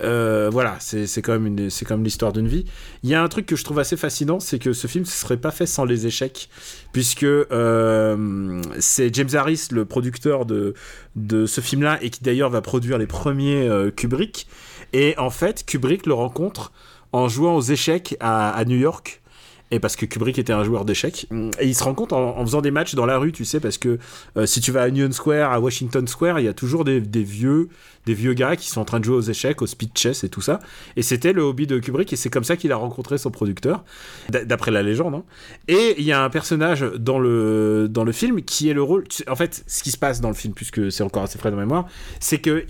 [0.02, 2.64] Euh, voilà, c'est quand même c'est comme l'histoire d'une vie.
[3.02, 5.08] Il y a un truc que je trouve assez fascinant, c'est que ce film ne
[5.10, 6.48] serait pas fait sans les échecs,
[6.92, 10.72] puisque euh, c'est James Harris, le producteur de,
[11.16, 14.46] de ce film-là, et qui d'ailleurs va produire les premiers Kubrick.
[14.94, 16.72] Et en fait, Kubrick le rencontre
[17.12, 19.20] en jouant aux échecs à, New York.
[19.72, 21.28] Et parce que Kubrick était un joueur d'échecs.
[21.60, 23.78] Et il se rend compte en, faisant des matchs dans la rue, tu sais, parce
[23.78, 24.00] que
[24.36, 26.98] euh, si tu vas à Union Square, à Washington Square, il y a toujours des,
[27.00, 27.68] vieux,
[28.04, 30.28] des vieux gars qui sont en train de jouer aux échecs, au speed chess et
[30.28, 30.58] tout ça.
[30.96, 33.84] Et c'était le hobby de Kubrick, et c'est comme ça qu'il a rencontré son producteur,
[34.28, 35.14] d'après la légende.
[35.14, 35.22] hein.
[35.68, 39.04] Et il y a un personnage dans le, dans le film qui est le rôle.
[39.28, 41.56] En fait, ce qui se passe dans le film, puisque c'est encore assez frais dans
[41.56, 41.86] ma mémoire,
[42.18, 42.64] c'est que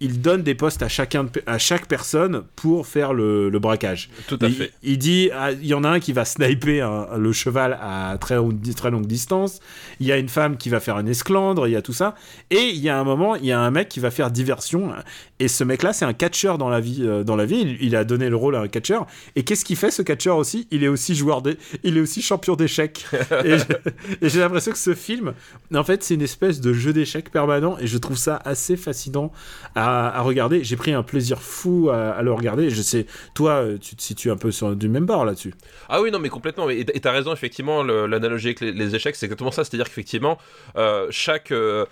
[0.00, 4.10] il, donne des postes à, chacun à chaque personne pour faire le, le braquage.
[4.28, 4.72] Tout à Il- fait.
[4.82, 8.36] Il, dit, ah, il y en a un qui va sniper le cheval à très,
[8.36, 9.60] longue- très longue distance.
[10.00, 11.66] Il y a une femme qui va faire un esclandre.
[11.66, 12.14] Il y a tout ça.
[12.50, 14.92] Et il y a un moment, il y a un mec qui va faire diversion.
[15.38, 16.98] Et ce mec-là, c'est un catcheur dans la vie.
[17.00, 19.06] euh, dans la vie, il, il a donné le rôle à un catcheur.
[19.36, 20.66] Et qu'est-ce qu'il fait ce catcheur aussi?
[20.70, 21.42] Il est aussi joueur
[21.84, 23.06] il est aussi champion d'échecs.
[23.44, 25.32] et j'ai l'impression que ce film,
[25.74, 27.76] en fait, c'est une espèce de jeu d'échecs permanent.
[27.78, 29.32] Et je trouve ça assez fascinant
[29.74, 30.64] à, à regarder.
[30.64, 32.70] J'ai pris un plaisir fou à, le regarder.
[32.70, 35.54] Je sais, toi, euh, tu te situes un peu sur du même bord là-dessus.
[35.88, 36.68] Ah oui, non, mais complètement.
[36.70, 39.64] Et t'as raison, effectivement, l'analogie avec les, échecs, c'est exactement ça.
[39.64, 40.38] C'est-à-dire qu'effectivement,
[40.76, 41.86] euh, chaque, euh,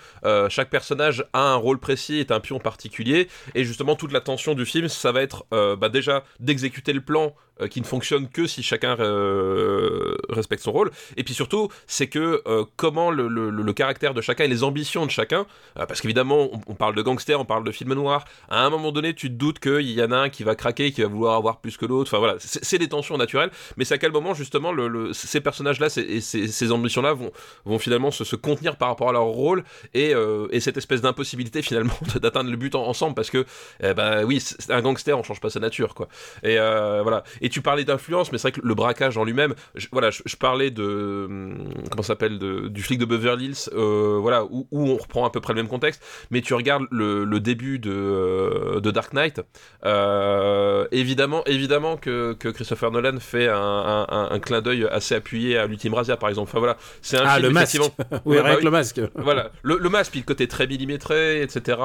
[0.48, 3.28] chaque personnage a un rôle précis, est un pion particulier.
[3.54, 7.34] Et justement, toute la tension du film, ça va être bah, déjà d'exécuter le plan
[7.60, 10.90] euh, qui ne fonctionne que si chacun euh, respecte son rôle.
[11.16, 15.10] Et puis surtout, c'est que euh, comment le, caractère de chacun et les ambitions de
[15.10, 15.46] chacun,
[15.78, 18.24] euh, parce qu'évidemment, on, parle de gangsters, on parle de films noirs.
[18.48, 20.92] À un moment donné, tu te doutes qu'il y en a un qui va craquer,
[20.92, 22.10] qui va vouloir avoir plus que l'autre.
[22.10, 23.50] Enfin voilà, c'est des tensions naturelles.
[23.76, 24.72] Mais c'est à quel moment justement
[25.12, 27.30] ces personnages-là et ces, ces ambitions-là vont,
[27.64, 31.62] vont finalement se, contenir par rapport à leur rôle et, euh, et cette espèce d'impossibilité
[31.62, 33.14] finalement d'atteindre le but en- ensemble?
[33.14, 33.44] Parce que
[33.80, 36.08] ben oui, un gangster, on change pas sa nature quoi.
[36.42, 37.24] Et euh, voilà.
[37.48, 40.37] Tu parlais d'influence, mais c'est vrai que le braquage en lui-même, je- voilà, je, je
[40.37, 44.96] parlais de hum, comment s'appelle du flic de Beverly Hills, euh, voilà, où, où on
[44.96, 46.02] reprend à peu près le même contexte.
[46.30, 49.40] Mais tu regardes le, le début de, euh, de Dark Knight,
[49.84, 55.14] euh, évidemment, évidemment que, que Christopher Nolan fait un, un- un- un clin d'œil assez
[55.14, 56.48] appuyé à l'ultime Razia par exemple.
[56.50, 57.78] Enfin voilà, c'est un Ah, film le masque.
[58.24, 58.64] Oui, Ouais, bah avec oui.
[58.64, 59.00] le masque.
[59.16, 61.78] voilà, le, le masque, puis le côté très millimétré, etc.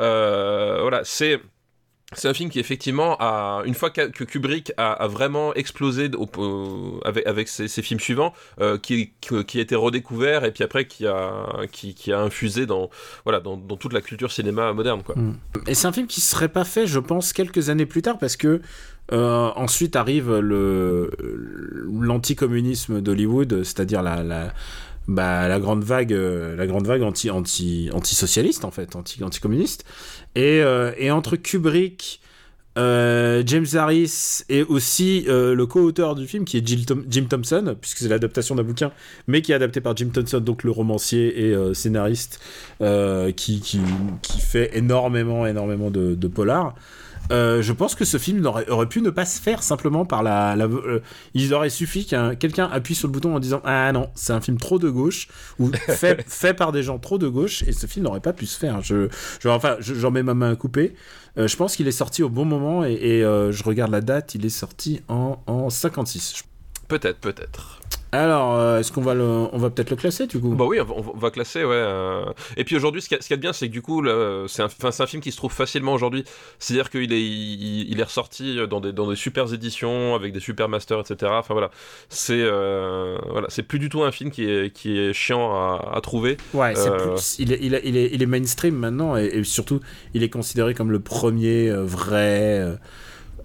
[0.00, 1.40] Euh, voilà, c'est.
[2.16, 6.10] C'est un film qui effectivement a une fois que, Kubrick a, vraiment explosé
[7.04, 12.12] avec, ses, films suivants, euh, qui, a été redécouvert et puis après qui a qui,
[12.12, 12.90] a infusé dans
[13.24, 15.14] voilà dans, toute la culture cinéma moderne quoi.
[15.68, 18.36] Et c'est un film qui serait pas fait, je pense, quelques années plus tard, parce
[18.36, 18.60] que
[19.12, 20.36] euh, ensuite arrive
[21.90, 24.52] l'anticommunisme d'Hollywood, c'est-à-dire la
[25.10, 29.84] bah, la grande vague, euh, la grande vague anti anti anti-socialiste en fait, anti anti-communiste.
[30.36, 32.20] Et, euh, et entre Kubrick,
[32.78, 37.76] euh, James Harris et aussi euh, le co-auteur du film qui est Jim, Jim Thompson,
[37.80, 38.92] puisque c'est l'adaptation d'un bouquin,
[39.26, 42.38] mais qui est adapté par Jim Thompson, donc le romancier et scénariste
[42.78, 43.80] qui, qui,
[44.22, 46.76] qui fait énormément, énormément de, de polar.
[47.32, 50.56] Euh, je pense que ce film aurait pu ne pas se faire simplement par la.
[50.56, 51.00] la- euh,
[51.34, 54.40] il aurait suffi qu'un quelqu'un appuie sur le bouton en disant Ah non, c'est un
[54.40, 55.28] film trop de gauche,
[55.60, 58.46] ou fait, fait par des gens trop de gauche, et ce film n'aurait pas pu
[58.46, 58.80] se faire.
[58.82, 59.08] Je,
[59.40, 60.94] je- enfin, je- j'en mets ma main à couper.
[61.38, 64.00] Euh, je pense qu'il est sorti au bon moment, et, et, euh, je regarde la
[64.00, 66.42] date, il est sorti en, en 56.
[66.88, 67.80] Peut-être, peut-être.
[68.12, 70.50] Alors, euh, est-ce qu'on va, le, on va peut-être le classer du coup?
[70.56, 71.74] Bah oui, on va, classer, ouais.
[71.74, 72.24] euh.
[72.56, 74.04] Et puis aujourd'hui, ce qu'il y, a- y de bien, c'est que du coup,
[74.48, 76.24] c'est un, film qui se trouve facilement aujourd'hui.
[76.58, 80.40] C'est-à-dire qu'il est, il, il est ressorti dans des, dans des super éditions, avec des
[80.40, 81.32] super masters, etc.
[81.36, 81.70] Enfin voilà,
[82.08, 85.92] c'est euh, voilà, c'est plus du tout un film qui est, qui est chiant à,
[85.94, 86.36] à trouver.
[86.52, 89.44] Ouais, Euh, plus, il, est, il, est, il, est, il est mainstream maintenant et, et
[89.44, 89.80] surtout
[90.14, 92.76] il est considéré comme le premier vrai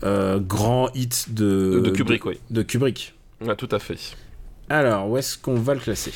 [0.03, 2.39] euh, grand hit de, De Kubrick, oui.
[2.49, 3.13] de Kubrick.
[3.41, 3.97] Ouais, tout à fait.
[4.69, 6.13] Alors, où est-ce qu'on va le classer?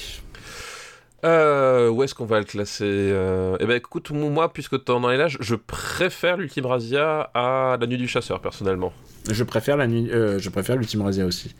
[1.25, 3.57] Euh, où est-ce qu'on va le classer euh...
[3.59, 7.97] Eh ben écoute, moi, puisque t'en es là, je, préfère l'Ultime Razia à La Nuit
[7.97, 8.93] du Chasseur, personnellement.
[9.29, 11.53] Je préfère la nuit, euh, je préfère l'Ultime Razia aussi.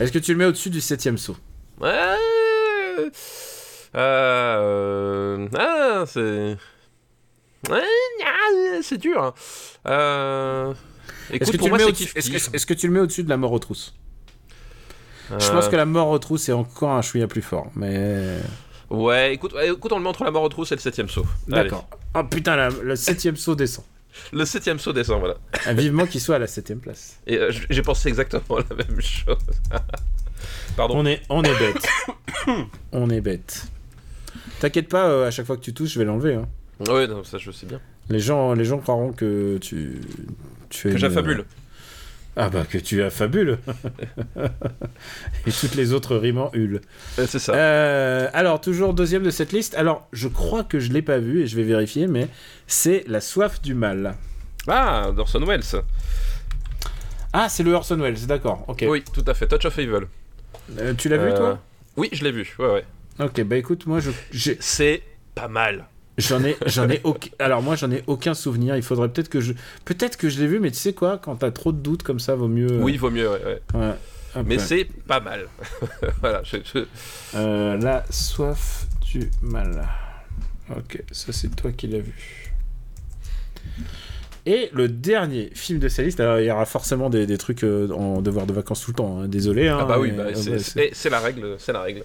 [0.00, 1.36] Est-ce que tu le mets au-dessus du septième saut?
[1.80, 1.90] Ouais.
[3.94, 5.46] Euh...
[5.58, 6.56] Ah, c'est.
[7.70, 7.82] Ouais,
[8.24, 9.34] ah, c'est dur.
[9.84, 10.74] hein.
[11.30, 13.22] Écoute, Est-ce que, pour tu le mets c'est que- est-ce que tu le mets au-dessus
[13.24, 13.94] de la mort aux trousses?
[15.30, 18.38] Je Euh, pense que la mort aux trousses est encore un chouïa plus fort, mais
[18.90, 21.24] Ouais, écoute, écoute, on le met entre la mort aux trousses et le septième saut.
[21.48, 21.88] D'accord.
[22.14, 23.84] Oh putain, la- le septième saut descend.
[24.32, 25.36] Le septième saut descend, voilà.
[25.64, 27.18] Ah, vivement qu'il soit à la septième place.
[27.26, 29.38] Et euh, j'ai pensé exactement la même chose.
[30.76, 30.98] Pardon.
[30.98, 31.88] On est, on est bête.
[32.92, 33.64] on est bête.
[34.60, 36.34] T'inquiète pas, euh, à chaque fois que tu touches, je vais l'enlever.
[36.34, 36.46] hein.
[36.88, 37.80] Ouais, non, ça je sais bien.
[38.10, 40.00] Les gens, les gens croiront que tu,
[40.68, 41.44] tu Que une- j'affabule.
[42.36, 43.58] Ah bah que tu affabules.
[45.46, 46.80] Et toutes les autres rimes en hul.
[47.18, 47.54] Euh, C'est ça.
[47.54, 49.74] Euh, alors, toujours deuxième de cette liste.
[49.74, 52.28] Alors, je crois que je l'ai pas vu et je vais vérifier, mais
[52.66, 54.14] c'est La soif du mal.
[54.66, 55.82] Ah, d'Orson Welles.
[57.34, 58.64] Ah, c'est le Orson Welles, d'accord.
[58.68, 58.84] Ok.
[58.88, 59.46] Oui, tout à fait.
[59.46, 60.06] Touch of Evil.
[60.78, 61.58] Euh, tu l'as vu toi?
[61.96, 62.54] Oui, je l'ai vu.
[62.58, 62.84] Ouais, ouais.
[63.20, 65.02] Ok, bah écoute, moi je, C'est
[65.34, 65.84] pas mal.
[66.18, 67.30] J'en ai, j'en ai aucun.
[67.38, 68.76] Alors moi, j'en ai aucun souvenir.
[68.76, 69.52] Il faudrait peut-être que je,
[69.84, 72.20] peut-être que je l'ai vu, mais tu sais quoi, quand t'as trop de doutes comme
[72.20, 72.70] ça, vaut mieux.
[72.72, 73.42] euh, Oui, vaut mieux, ouais.
[73.44, 73.60] ouais.
[73.80, 73.94] ouais.
[74.34, 75.46] Hop, Mais c'est pas mal.
[76.20, 76.42] voilà.
[76.44, 76.84] je- je-
[77.36, 79.86] Euh, la soif du mal.
[80.74, 82.14] Ok, ça c'est toi qui l'as vu.
[84.44, 87.62] Et le dernier film de sa liste, alors il y aura forcément des, des trucs
[87.62, 89.68] euh, en devoir de vacances tout le temps, hein, désolé.
[89.68, 91.56] hein, Ah bah oui, bah, c'est- c'est c'est la règle.
[91.58, 92.02] C'est la règle.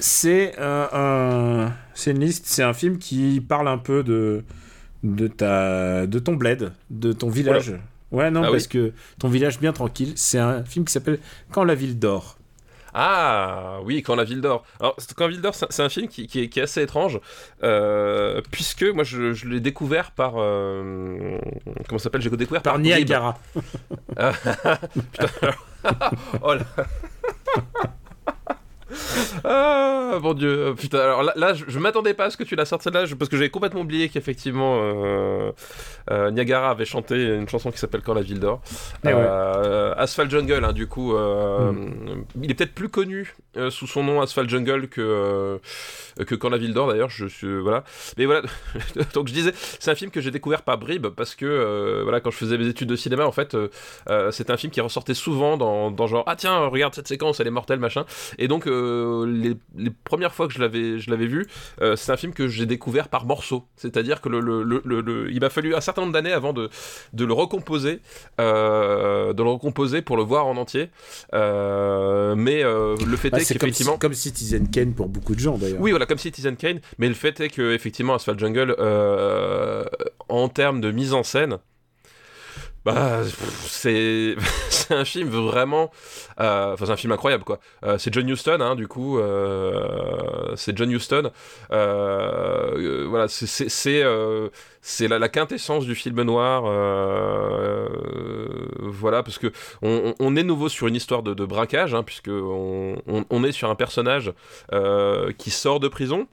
[0.00, 4.44] C'est un, c'est une liste, c'est un film qui parle un peu de
[5.02, 7.74] de ta, de ton bled, de ton village.
[8.10, 8.68] Ouais non Ah parce oui.
[8.68, 10.12] que ton village bien tranquille.
[10.16, 11.18] C'est un film qui s'appelle
[11.52, 12.36] Quand la ville dort.
[12.92, 14.64] Ah oui, Quand la ville dort.
[14.80, 17.20] Alors, Quand la ville dort, c'est un film qui, qui est, qui est assez étrange,
[17.62, 20.34] euh, puisque moi je, je l'ai découvert par.
[20.38, 21.38] euh,
[21.88, 22.78] comment s'appelle J'ai découvert par.
[22.78, 23.38] Niagara.
[26.42, 26.64] Oh là
[29.44, 32.56] Ah mon dieu, putain, alors là, là, je, je m'attendais pas à ce que tu
[32.56, 35.52] la sortes celle-là, je- parce que j'avais complètement oublié qu'effectivement euh,
[36.10, 38.60] euh, Niagara avait chanté une chanson qui s'appelle Quand la ville dort.
[39.04, 39.14] Eh ouais.
[39.16, 42.24] Euh, Asphalt Jungle, hein, du coup, euh, Hmm.
[42.42, 43.34] il est peut-être plus connu
[43.70, 45.60] sous son nom Asphalt Jungle que,
[46.26, 47.60] que Quand la ville dort d'ailleurs, je suis.
[47.60, 47.84] Voilà.
[48.16, 48.42] Mais voilà,
[49.14, 52.30] donc je disais, c'est un film que j'ai découvert par bribes parce que voilà, quand
[52.30, 53.56] je faisais mes études de cinéma, en fait,
[54.30, 57.46] c'est un film qui ressortait souvent dans, dans genre Ah tiens, regarde cette séquence, elle
[57.46, 58.04] est mortelle, machin.
[58.38, 61.46] Et donc, euh, les, les premières fois que je l'avais, je l'avais vu,
[61.82, 63.64] euh, c'est un film que j'ai découvert par morceaux.
[63.76, 66.52] C'est-à-dire que le, le, le, le- le- il m'a fallu un certain nombre d'années avant
[66.52, 66.70] de,
[67.12, 68.00] de le recomposer,
[68.40, 70.90] euh, de le recomposer pour le voir en entier.
[71.32, 73.98] Mais le fait Ah, est comme, qu'effectivement.
[73.98, 75.80] comme Citizen Kane pour beaucoup de gens d'ailleurs.
[75.80, 76.80] Oui, voilà, comme Citizen Kane.
[76.98, 78.74] Mais le fait est que, effectivement, Asphalt Jungle,
[80.28, 81.58] en termes de mise en scène,
[82.84, 83.22] bah,
[83.60, 84.36] c'est
[84.90, 85.90] un film vraiment.
[86.40, 87.58] euh, Enfin, c'est un film incroyable, quoi.
[87.84, 89.18] Euh, c'est John Huston, hein, du coup.
[89.18, 91.30] euh, c'est John Huston.
[91.70, 96.62] Voilà, c'est- la, la quintessence du film noir.
[98.78, 102.96] voilà, parce que on, est nouveau sur une histoire de, braquage, hein, puisque on,
[103.30, 104.32] on- est sur un personnage
[105.38, 106.26] qui sort de prison.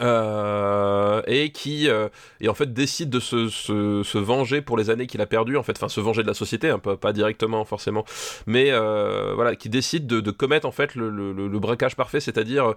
[0.00, 2.08] Euh, et qui euh,
[2.40, 5.56] et en fait décide de se, se, se venger pour les années qu'il a perdues
[5.56, 8.04] en fait enfin se venger de la société un peu pas directement forcément
[8.46, 12.74] mais euh, voilà qui décide de, de commettre en fait le, le, braquage parfait c'est-à-dire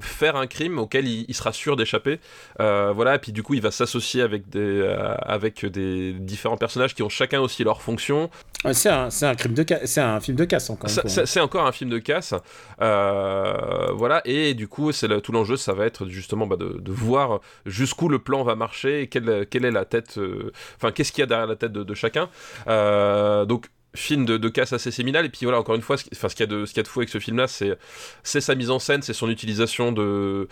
[0.00, 2.20] faire un crime auquel il, il sera sûr d'échapper
[2.58, 4.82] voilà et puis du coup il va s'associer avec des
[5.22, 8.30] avec des différents personnages qui ont chacun aussi leur fonction
[8.72, 10.90] C'est un, c'est un crime de c'est un film de casse encore.
[10.90, 11.24] hein.
[11.24, 12.34] c'est encore un film de casse,
[12.78, 14.22] voilà.
[14.24, 18.18] Et du coup, c'est tout l'enjeu, ça va être justement bah, de, voir jusqu'où le
[18.18, 21.26] plan va marcher et quelle, quelle est la tête, euh, enfin qu'est-ce qu'il y a
[21.26, 22.30] derrière la tête de, chacun.
[22.68, 26.26] Euh, donc film de, casse assez séminal et puis voilà encore une fois ce, ce
[26.28, 27.76] qu'il y a de y a de fou avec ce film là c'est
[28.22, 30.46] sa mise en scène c'est son utilisation de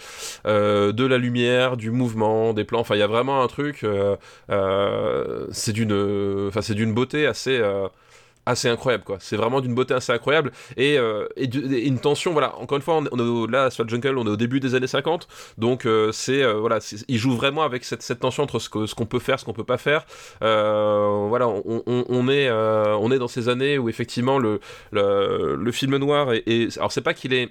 [0.47, 3.87] euh, de la lumière du mouvement des plans enfin il y a vraiment un truc
[5.53, 7.63] c'est d'une c'est d'une beauté assez
[8.47, 9.19] assez incroyable quoi.
[9.21, 10.53] C'est vraiment d'une beauté assez incroyable.
[10.77, 12.57] Et, euh, et, et une tension voilà.
[12.57, 14.87] Encore une fois on est, au- là sur Jungle on est au début des années
[14.87, 15.27] 50
[15.59, 16.79] donc euh, c'est euh, voilà
[17.09, 19.45] il joue vraiment avec cette, cette tension entre ce que- ce qu'on peut faire ce
[19.45, 20.07] qu'on peut pas faire.
[20.43, 24.61] Euh, voilà on, on- on est euh, on est dans ces années où effectivement le
[24.93, 27.51] le, le film noir est, est- alors c'est pas qu'il est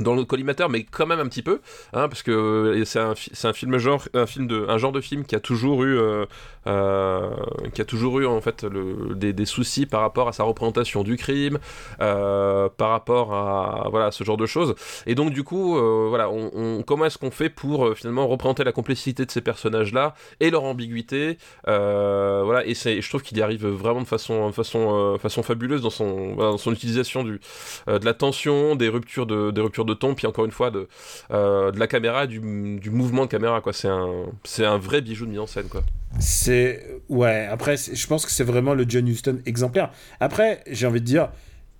[0.00, 1.60] dans le collimateur mais quand même un petit peu
[1.92, 5.00] hein, parce que euh, c'est un, un film genre un film de un genre de
[5.00, 6.26] film qui a toujours eu euh,
[6.66, 7.30] euh,
[7.74, 11.16] qui a toujours eu en fait des, des soucis par rapport à sa représentation du
[11.16, 11.58] crime
[11.98, 14.74] par rapport à voilà ce genre de choses.
[15.06, 15.78] Et donc du coup
[16.08, 20.14] voilà on, comment est-ce qu'on fait pour finalement représenter la complexité de ces personnages là
[20.40, 25.18] et leur ambiguïté voilà et c'est je trouve qu'il y arrive vraiment de façon façon
[25.18, 27.40] façon fabuleuse dans son dans son utilisation du
[27.86, 30.88] de la tension des ruptures de des ruptures de ton puis encore une fois de
[31.30, 32.40] euh, de la caméra du,
[32.78, 34.26] du mouvement de caméra quoi c'est un
[34.58, 35.82] un vrai bijou de mise en scène quoi
[36.20, 37.46] C'est ouais.
[37.50, 39.90] Après, je pense que c'est vraiment le John Huston exemplaire.
[40.20, 41.28] Après, j'ai envie de dire,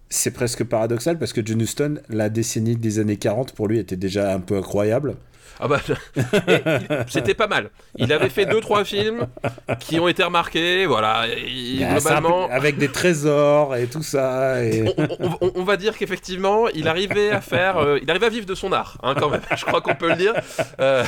[0.08, 3.96] c'est presque paradoxal parce que John Huston, la décennie des années 40 pour lui était
[3.96, 5.16] déjà un peu incroyable.
[5.60, 5.80] Ah bah,
[7.08, 7.70] c'était pas mal.
[7.96, 9.26] Il avait fait deux trois films
[9.80, 11.26] qui ont été remarqués, voilà.
[11.28, 14.62] et globalement, avec des trésors et tout ça.
[14.64, 14.84] Et...
[14.98, 18.30] on, on- on- on va dire qu'effectivement, il arrivait à faire, euh, il arrivait à
[18.30, 19.40] vivre de son art, hein, quand même.
[19.56, 20.34] Je crois qu'on peut le dire.
[20.80, 21.04] Euh,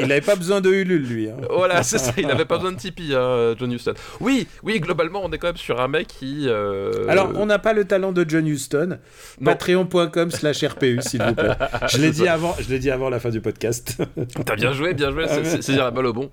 [0.00, 1.30] il n'avait pas besoin de Ulule, lui.
[1.30, 1.36] hein.
[1.50, 2.12] voilà, c'est ça.
[2.16, 3.94] Il avait pas besoin de Tipeee, hein, John Huston.
[4.20, 6.44] Oui, oui, globalement, on est quand même sur un mec qui.
[6.48, 8.98] euh, Alors, on n'a pas le talent de John Huston.
[9.40, 9.52] Non.
[9.52, 11.54] Patreon.com slash RPU, s'il vous plaît.
[11.88, 13.65] Je l'ai dit avant, je l'ai dit avant la fin du podcast.
[14.44, 15.26] T'as bien joué, bien joué.
[15.28, 16.30] C'est c'est- dire la balle au bon.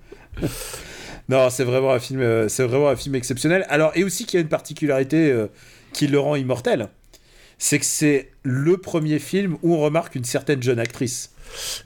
[1.28, 3.64] non, c'est vraiment un film, euh, c'est vraiment un film exceptionnel.
[3.68, 5.46] Alors, et aussi qu'il y a une particularité euh,
[5.92, 6.88] qui le rend immortel,
[7.58, 11.30] c'est que c'est le premier film où on remarque une certaine jeune actrice,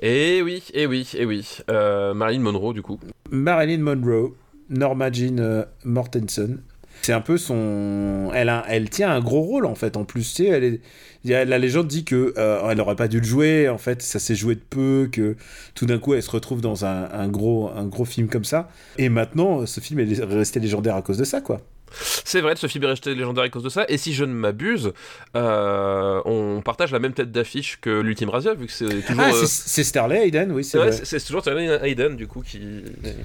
[0.01, 1.47] Et oui, et oui, et oui.
[1.71, 2.99] Euh, Marilyn Monroe, du coup.
[3.31, 4.35] Marilyn Monroe,
[4.71, 6.61] Norma Jean Mortensen.
[7.03, 9.97] C'est un peu son, elle, a- elle tient un gros rôle en fait.
[9.97, 10.81] En plus, tu sais, elle est...
[11.25, 13.69] y a- la légende dit que euh, elle aurait pas dû le jouer.
[13.69, 15.37] En fait, ça s'est joué de peu, que
[15.75, 18.69] tout d'un coup, elle se retrouve dans un gros, un gros film comme ça.
[18.97, 21.61] Et maintenant, ce film est resté légendaire à cause de ça, quoi.
[21.91, 23.85] C'est vrai, ce film est resté légendaire à cause de ça.
[23.89, 24.93] Et si je ne m'abuse,
[25.37, 29.23] euh, on partage la même tête d'affiche que l'ultime Razia, vu que c'est toujours.
[29.25, 32.61] Ah, euh, c'est- Starley Hayden, oui, c'est ouais, c'est toujours Sterling Hayden, du coup, qui.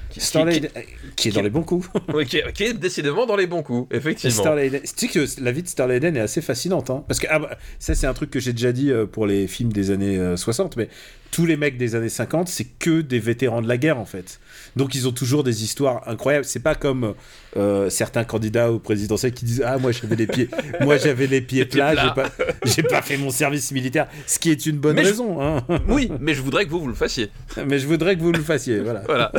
[0.09, 0.83] qui, Starley qui- Hayden,
[1.15, 1.87] qui est dans qui- les bons coups.
[2.13, 4.41] oui, qui est, qui est décidément dans les bons coups, effectivement.
[4.41, 6.89] Starley Hayden- Tu sais que la vie de Starley Hayden est assez fascinante.
[6.89, 9.25] Hein Parce que ah bah, ça, c'est un truc que j'ai déjà dit euh, pour
[9.27, 10.89] les films des années euh, 60, mais
[11.33, 14.39] tous les mecs des années 50, c'est que des vétérans de la guerre, en fait.
[14.75, 16.45] Donc, ils ont toujours des histoires incroyables.
[16.45, 17.15] C'est pas comme
[17.57, 20.47] euh, certains candidats au présidentiel qui disent Ah, moi, j'avais les pieds,
[20.81, 22.29] moi, j'avais les pieds plats, j'ai pas,
[22.65, 24.07] j'ai pas fait mon service militaire.
[24.27, 25.41] Ce qui est une bonne Mais je- raison.
[25.41, 27.31] Hein Oui, mais je voudrais que vous, vous le fassiez.
[27.67, 28.79] mais je voudrais que vous le fassiez.
[28.81, 29.01] Voilà.
[29.07, 29.31] Voilà.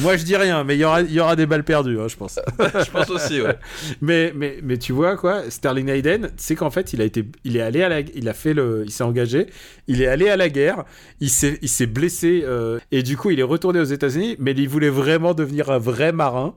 [0.00, 2.16] Moi, je dis rien, mais il y aura, y aura des balles perdues, hein, je
[2.16, 2.40] pense.
[2.58, 3.56] je pense aussi, ouais.
[4.00, 7.56] Mais, mais, mais tu vois quoi, Sterling Hayden, c'est qu'en fait, il a été, il
[7.56, 9.46] est allé à la, il a fait le, il s'est engagé,
[9.86, 10.84] il est allé à la guerre,
[11.20, 14.90] il s'est, blessé euh, et du coup, il est retourné aux États-Unis, mais il voulait
[14.90, 16.54] vraiment devenir un vrai marin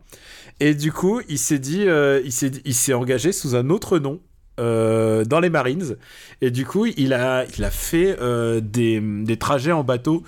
[0.60, 4.20] et du coup, il s'est dit, euh, il s'est, engagé sous un autre nom.
[4.60, 5.98] euh, dans les Marines
[6.42, 8.18] et du coup il a fait
[8.64, 10.24] des trajets en bateau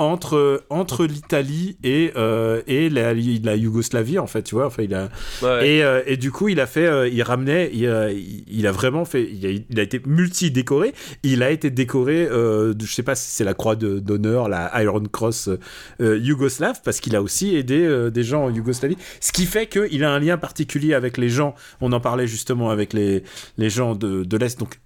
[0.00, 4.94] entre entre l'Italie et euh, et la, la Yougoslavie en fait tu vois enfin il
[4.94, 5.08] a
[5.42, 5.68] Ouais.
[5.76, 8.72] et, euh, et du coup, il a fait, euh, il ramenait, il, euh, il- a
[8.72, 10.92] vraiment fait, il a, il a été multi-décoré.
[11.22, 14.70] Il a été décoré, de, je sais pas si c'est la croix de- d'honneur, la
[14.82, 15.48] Iron Cross
[16.00, 18.96] yougoslave, parce qu'il a aussi aidé des gens en Yougoslavie.
[19.20, 21.54] Ce qui fait qu'il a un lien particulier avec les gens.
[21.80, 23.22] On en parlait justement avec les,
[23.58, 24.80] les gens de, de l'Est, donc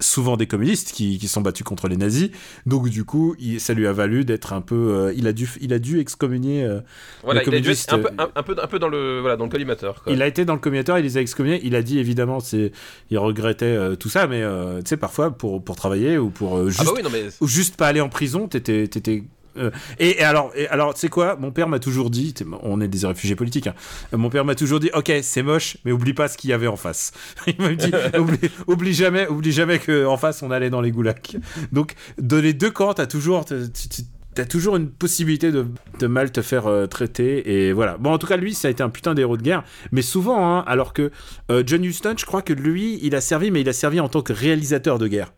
[0.00, 2.30] souvent des communistes qui, qui sont battus contre les nazis.
[2.66, 5.48] Donc du coup, il- ça lui a valu d'être un peu, euh, il a dû,
[5.60, 6.64] il a dû excommunier.
[6.64, 6.80] euh,
[7.22, 8.88] Voilà, le il a dû être communiste, un peu, un, un peu, un peu dans
[8.88, 10.02] le, voilà, dans le collimateur.
[10.02, 10.12] Quoi.
[10.12, 11.60] il a été dans le communautaire, il les a excommuniés.
[11.62, 12.72] Il a dit évidemment, c'est,
[13.10, 16.56] il regrettait euh, tout ça, mais euh, tu sais, parfois pour, pour travailler ou pour
[16.56, 19.24] euh, juste, Ah bah oui, non mais ou juste pas aller en prison, t'étais, t'étais.
[19.56, 21.36] Euh, et, et alors, et alors, tu sais quoi?
[21.36, 23.66] Mon père m'a toujours dit, on est des réfugiés politiques.
[23.66, 23.74] hein,
[24.12, 26.52] euh, mon père m'a toujours dit, ok, c'est moche, mais oublie pas ce qu'il y
[26.52, 27.12] avait en face.
[27.46, 30.90] Il m'a dit, oublie, oublie jamais, oublie jamais que en face on allait dans les
[30.90, 31.38] goulags.
[31.72, 35.66] Donc, de les deux camps, t'as toujours, t'as- toujours une possibilité de,
[35.98, 37.98] de mal te faire euh, traiter et voilà.
[37.98, 40.56] Bon, en tout cas, lui, ça a été un putain d'héros de guerre, mais souvent,
[40.56, 41.10] hein, alors que
[41.50, 44.08] euh, John Huston, je crois que lui, il a servi, mais il a servi en
[44.08, 45.32] tant que réalisateur de guerre.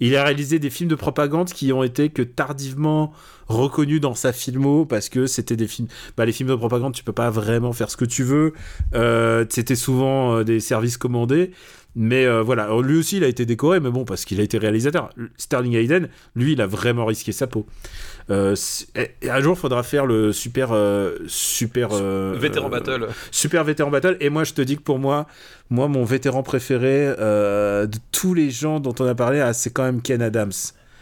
[0.00, 3.12] Il a réalisé des films de propagande qui ont été que tardivement
[3.48, 5.88] reconnus dans sa filmo parce que c'était des films.
[6.16, 8.54] Bah, les films de propagande, tu peux pas vraiment faire ce que tu veux.
[8.94, 11.50] Euh, c'était souvent euh, des services commandés.
[11.96, 14.42] Mais euh, voilà, Alors, lui aussi il a été décoré, mais bon, parce qu'il a
[14.42, 15.10] été réalisateur.
[15.36, 17.66] Sterling Hayden, lui, il a vraiment risqué sa peau.
[18.30, 18.54] Euh,
[18.94, 21.88] et un jour, il faudra faire le super, euh, super
[22.34, 23.08] vétéran battle.
[23.32, 24.16] super vétéran battle.
[24.20, 25.26] Et moi, je te dis que pour moi,
[25.68, 29.84] moi, mon vétéran préféré de tous les gens dont on a parlé, ah, c'est quand
[29.84, 30.52] même Ken Adams.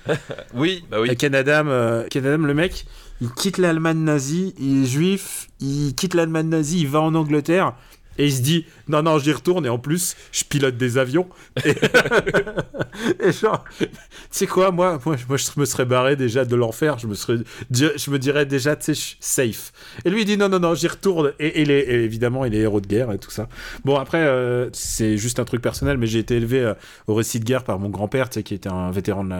[0.54, 1.14] Oui, bah oui.
[1.16, 2.86] Ken Adam, Ken Adam, le mec,
[3.20, 7.74] il quitte l'Allemagne nazie, il est juif, il quitte l'Allemagne nazie, il va en Angleterre.
[8.18, 11.28] Et il se dit, non, non, j'y retourne, et en plus, je pilote des avions.
[11.64, 11.72] Et,
[13.32, 13.86] genre, tu
[14.30, 17.38] sais quoi, moi, moi, moi, je me serais barré déjà de l'enfer, je me, serais,
[17.70, 19.72] je me dirais déjà, tu sais, safe.
[20.04, 21.32] Et lui, il dit, non, non, non, j'y retourne.
[21.38, 23.48] Et, et et évidemment, il est héros de guerre et tout ça.
[23.84, 26.74] Bon, après, euh, c'est juste un truc personnel, mais j'ai été élevé euh,
[27.06, 29.30] au récit de guerre par mon grand-père, qui était un vétéran de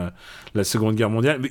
[0.55, 1.41] la, Seconde Guerre mondiale,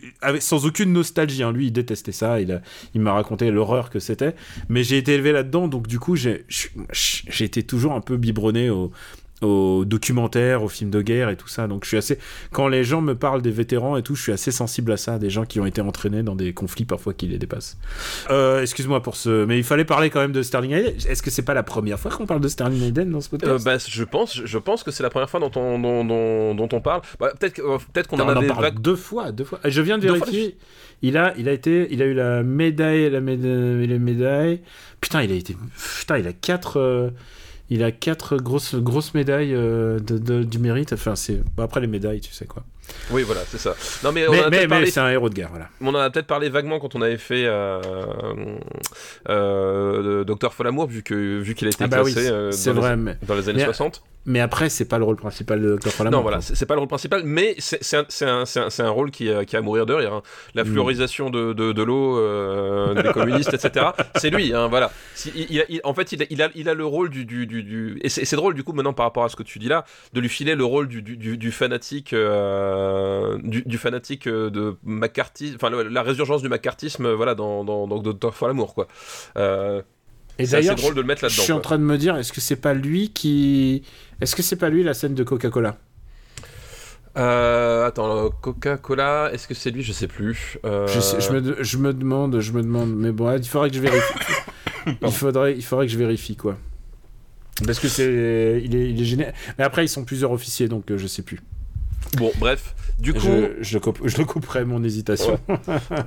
[0.41, 1.43] sans aucune nostalgie.
[1.43, 1.53] hein.
[1.53, 2.41] Lui, il détestait ça.
[2.41, 2.61] Il, a-
[2.95, 4.35] il m'a raconté l'horreur que c'était.
[4.69, 6.45] Mais j'ai été élevé là-dedans, donc du coup, j'ai
[7.45, 8.91] été toujours un peu biberonné au,
[9.43, 11.67] aux documentaires, aux films de guerre et tout ça.
[11.69, 12.19] Donc je suis assez.
[12.53, 15.19] Quand les gens me parlent des vétérans et tout, je suis assez sensible à ça,
[15.19, 17.79] des gens qui ont été entraînés dans des conflits parfois qui les dépassent.
[18.31, 19.45] Euh, Excuse-moi pour ce.
[19.45, 20.95] Mais il fallait parler quand même de Sterling Hayden.
[21.09, 23.39] Est-ce que c'est pas la première fois qu'on parle de Sterling Hayden dans ce Euh,
[23.39, 23.65] podcast?
[23.65, 26.69] bah, je pense, je pense que c'est la première fois dont on, dont, dont- dont
[26.73, 27.03] on parle.
[27.21, 29.61] Bah, peut-être, euh, peut-être qu'on on en en avait parle vague- deux fois, deux fois.
[29.65, 30.57] Je viens de vérifier.
[31.03, 34.61] Il a, il a été, il a eu la médaille, la médaille, les médailles.
[35.01, 35.57] Putain, il a été,
[36.01, 37.13] putain, il a quatre,
[37.71, 40.93] il a quatre grosses, grosses médailles euh, de, de- du mérite.
[40.93, 42.65] Enfin, c'est après les médailles, tu sais quoi.
[43.11, 43.75] Oui, voilà, c'est ça.
[44.03, 44.25] Non, mais
[44.67, 44.91] parlé.
[44.91, 45.69] c'est un héros de guerre, voilà.
[45.83, 47.81] On en a peut-être parlé vaguement quand on avait fait euh,
[49.29, 52.91] euh, Docteur Folamour, vu que vu qu'il a été Ah bah classé euh, dans, vrai.
[52.97, 54.03] les, Mais, dans les années mais- 60.
[54.27, 55.91] Mais après, c'est pas le rôle principal de Dr.
[55.91, 56.19] Folamour.
[56.19, 57.95] Non, voilà, c'est pas le rôle principal, mais c'est
[58.27, 60.13] un, rôle qui, euh, qui a à mourir de rire.
[60.13, 60.23] hein.
[60.55, 60.67] La Mm.
[60.67, 63.87] fluorisation de, de, de l'eau, euh, des communistes, etc.
[64.17, 64.91] C'est lui, hein, voilà.
[65.15, 67.25] Si- il- il a- il- en fait, il a, il, le rôle du.
[67.25, 69.59] du, du, du- Et c'est drôle, du coup, maintenant, par rapport à ce que tu
[69.59, 71.01] dis là, de lui filer le rôle du,
[71.53, 77.87] fanatique, euh, du, fanatique euh, de McCarthy, enfin, la résurgence du McCarthyisme, voilà, dans, dans,
[77.87, 78.87] dans Docteur Folamour, quoi.
[79.37, 79.83] Euh,
[80.39, 81.59] Et d'ailleurs, drôle de le mettre je suis là-dedans.
[81.59, 83.83] en train de me dire, est-ce que c'est pas lui qui,
[84.21, 85.79] est-ce que c'est pas lui la scène de Coca-Cola?
[87.17, 89.83] Euh, attends, Coca-Cola, est-ce que c'est lui?
[89.83, 90.59] Je sais plus.
[90.65, 93.71] Euh, je, sais- je, me, je me demande, je me demande, mais bon, il faudrait
[93.71, 94.15] que je vérifie.
[95.03, 96.57] il faudrait, il faudrait que je vérifie quoi.
[97.67, 99.35] Parce que c'est, il est, il est génial.
[99.59, 101.41] Mais après, ils sont plusieurs officiers, donc euh, je sais plus.
[102.17, 102.75] Bon, bref.
[102.99, 105.39] Du coup, Je, je, coupe- je le couperai mon hésitation.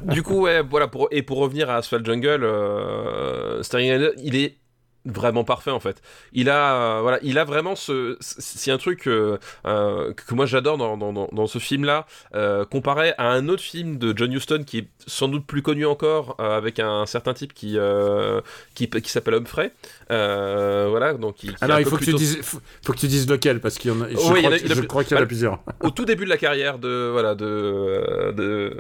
[0.05, 0.87] du coup, ouais, voilà.
[0.87, 4.57] Pour, et pour revenir à Asphalt Jungle, euh, Sterling il est
[5.05, 6.01] vraiment parfait en fait.
[6.33, 10.45] Il a, euh, voilà, il a vraiment ce, c'est un truc euh, euh, que moi
[10.45, 14.63] j'adore dans, dans, dans, ce film-là, euh, comparé à un autre film de John Huston
[14.65, 17.77] qui est sans doute plus connu encore, avec un certain type qui
[18.75, 19.71] qui, qui s'appelle Humphrey.
[20.09, 23.07] Voilà, donc qui, qui est Alors, il faut que, tu dises, faut, faut que tu
[23.07, 24.09] dises lequel, parce qu'il y en a.
[24.09, 24.41] Je Oui,
[24.87, 25.59] crois, qu'il y en a plusieurs.
[25.81, 28.77] au tout début de la carrière de voilà de de,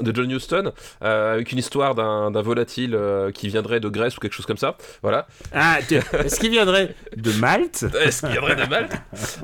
[0.00, 2.98] de John Huston avec une histoire d'un volatile
[3.34, 5.94] qui viendrait de Grèce ou quelque chose comme ça voilà Ah, tu-
[6.24, 8.92] est-ce qu'il viendrait de Malte est-ce qu'il viendrait de Malte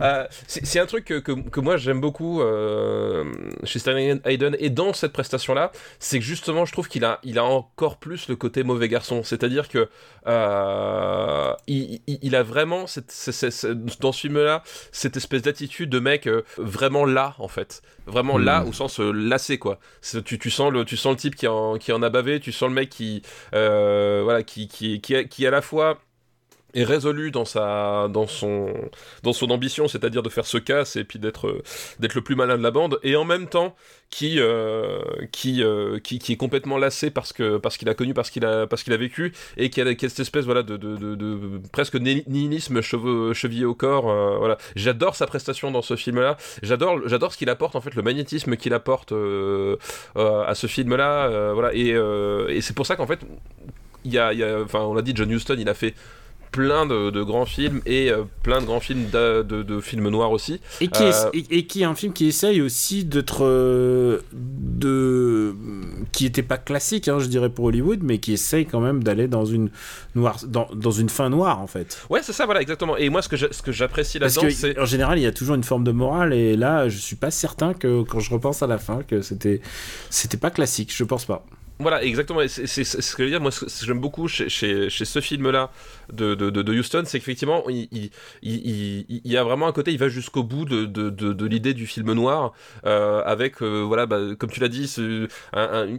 [0.01, 3.25] Euh, c'est un truc que, que, que moi j'aime beaucoup euh,
[3.65, 7.21] chez Sterling Hayden et dans cette prestation là c'est que justement je trouve qu'il a
[7.23, 9.23] il a encore plus le côté mauvais garçon.
[9.23, 9.89] C'est-à-dire que
[10.27, 14.63] euh, il, il- il a vraiment cette, cette- cette- dans ce film là
[14.93, 17.83] cette espèce d'attitude de mec euh, vraiment là en fait.
[18.07, 18.69] Vraiment là Mm.
[18.69, 19.79] au sens lassé quoi.
[20.25, 22.53] Tu, tu sens le tu sens le type qui en, qui en a bavé tu
[22.53, 25.99] sens le mec qui voilà qui qui qui, qui à la fois
[26.85, 28.69] résolu dans sa dans son
[29.23, 31.63] dans son ambition c'est-à-dire de faire ce casse et puis d'être euh,
[32.01, 33.75] d'être le plus malin de la bande et en même temps
[34.11, 35.01] qui euh,
[35.33, 38.45] qui, euh, qui qui est complètement lassé parce que parce qu'il a connu parce qu'il
[38.45, 41.97] a parce qu'il a vécu et qui a, cette espèce voilà de, de, de, presque
[41.97, 44.05] ni- nihilisme cheveux, chevillé au corps
[44.39, 44.59] voilà.
[44.77, 48.03] J'adore sa prestation dans ce film là j'adore j'adore ce qu'il apporte en fait le
[48.03, 51.75] magnétisme qu'il apporte à ce film là voilà.
[51.75, 53.21] Et, et c'est pour ça qu'en fait
[54.05, 55.95] il y a, y enfin on l'a dit John Huston il a fait
[56.53, 60.31] plein de, de grands films et euh, plein de grands films de, de films noirs
[60.31, 63.45] aussi Et qui, Euh, est, et, et qui est un film qui essaye aussi d'être.
[63.45, 65.55] euh, de.
[66.13, 69.29] qui était pas classique, hein, je dirais, pour Hollywood, mais qui essaye quand même d'aller
[69.29, 69.71] dans une,
[70.15, 71.99] noire, dans, dans une fin noire, en fait.
[72.11, 74.79] ouais c'est ça voilà exactement et moi ce que j'a- ce que j'apprécie là-dedans c'est
[74.79, 77.31] en général, il y a toujours une forme de morale, et là, je suis pas
[77.31, 79.61] certain que quand je repense à la fin, que c'était
[80.11, 80.93] c'était pas classique.
[80.95, 81.45] Je pense pas.
[81.79, 82.41] Voilà, exactement.
[82.49, 83.41] C'est ce que je veux dire.
[83.41, 85.71] Moi, ce que j'aime beaucoup chez, ce film-là
[86.13, 88.11] de, de, de, Houston, c'est qu'effectivement, il, il,
[88.43, 92.13] il, y a vraiment un côté, il va jusqu'au bout de, de, l'idée du film
[92.13, 92.53] noir,
[92.87, 94.91] euh, avec, euh, voilà, bah, comme tu l'as dit,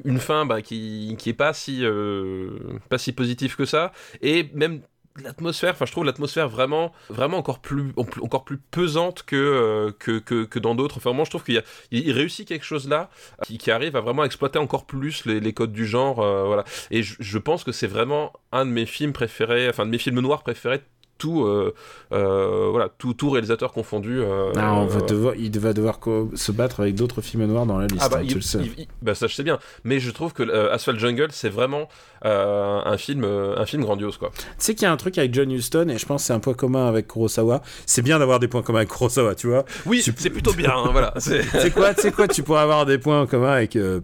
[0.03, 2.49] une fin bah, qui, qui pas si, euh,
[2.89, 4.81] pas si positive que ça, et même
[5.23, 10.19] l'atmosphère enfin je trouve l'atmosphère vraiment vraiment encore plus encore plus pesante que euh, que,
[10.19, 10.97] que, que dans d'autres.
[10.97, 13.09] Enfin moi je trouve qu'il réussit quelque chose là
[13.43, 16.63] qui, qui arrive à vraiment exploiter encore plus les, les codes du genre euh, voilà.
[16.91, 19.97] Et je, je pense que c'est vraiment un de mes films préférés enfin de mes
[19.97, 20.81] films noirs préférés
[21.17, 21.73] tout euh,
[22.13, 25.99] euh, voilà tout, tout réalisateur confondu euh, Ah, on va devoir, il va devoir
[26.35, 28.01] se battre avec d'autres films noirs dans la liste.
[28.05, 28.59] ah bah, hein, il- tu le sais.
[28.61, 31.87] il- il- bah, ça je sais bien mais je trouve que Asphalt Jungle c'est vraiment
[32.23, 35.51] un film un film grandiose quoi Tu sais qu'il y a un truc avec John
[35.51, 37.61] Huston, et je pense que c'est un point commun avec Kurosawa.
[37.85, 39.65] C'est bien d'avoir des points communs avec Kurosawa, tu vois.
[39.85, 43.21] oui Tu- c'est plutôt bien hein, voilà c'est quoi, quoi, tu pourrais avoir des points
[43.21, 44.01] en commun avec, pff,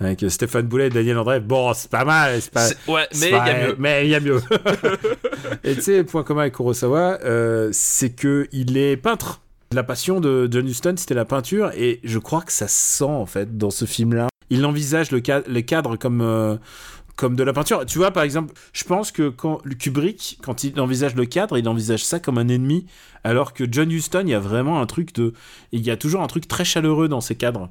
[0.00, 1.40] avec Stéphane Boulet et Daniel André.
[1.40, 2.68] Bon, c'est pas mal, c'est pas.
[2.88, 4.40] ouais mais il y a mieux Mais il y a mieux.
[5.64, 9.40] et tu sais, le point commun avec Kurosawa, euh, c'est que il est peintre.
[9.72, 13.04] La passion de John Huston, c'était la peinture, et je crois que ça se sent
[13.04, 14.26] en fait dans ce film-là.
[14.50, 16.56] Il envisage le, ca- les cadres comme euh,
[17.14, 17.84] comme de la peinture.
[17.86, 21.68] Tu vois, par exemple, je pense que quand Kubrick, quand il envisage le cadre, il
[21.68, 22.86] envisage ça comme un ennemi,
[23.22, 25.34] alors que John Huston, il y a vraiment un truc de,
[25.70, 27.68] il y a toujours un truc très chaleureux dans ses cadres,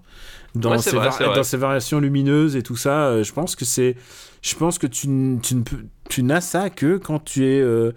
[0.56, 3.08] dans, Ouais, ses, vrai, dans variations lumineuses et tout ça.
[3.08, 3.96] euh, Je pense que c'est,
[4.42, 5.08] je pense que tu,
[6.24, 7.92] n'as ça que quand tu es, euh,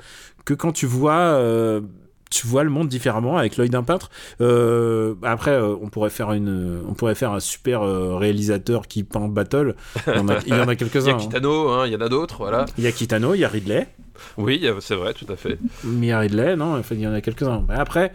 [0.45, 1.15] que quand tu vois.
[1.15, 1.81] euh,
[2.31, 4.09] tu vois le monde différemment avec l'œil d'un peintre.
[4.41, 9.05] Euh, après, euh, on pourrait faire une, on pourrait faire un super euh, réalisateur qui
[9.05, 9.75] peint Battle.
[10.07, 11.11] Il y en a, il y en a Il y quelques-uns.
[11.17, 11.19] a.
[11.21, 12.65] Kitano, hein, il y en a d'autres, voilà.
[12.79, 13.87] Il y a Kitano, il y a Ridley.
[14.39, 15.59] Oui, c'est vrai, tout à fait.
[15.85, 17.67] Mais il y a Ridley, non, enfin, il y en a quelques-uns.
[17.69, 18.15] Après,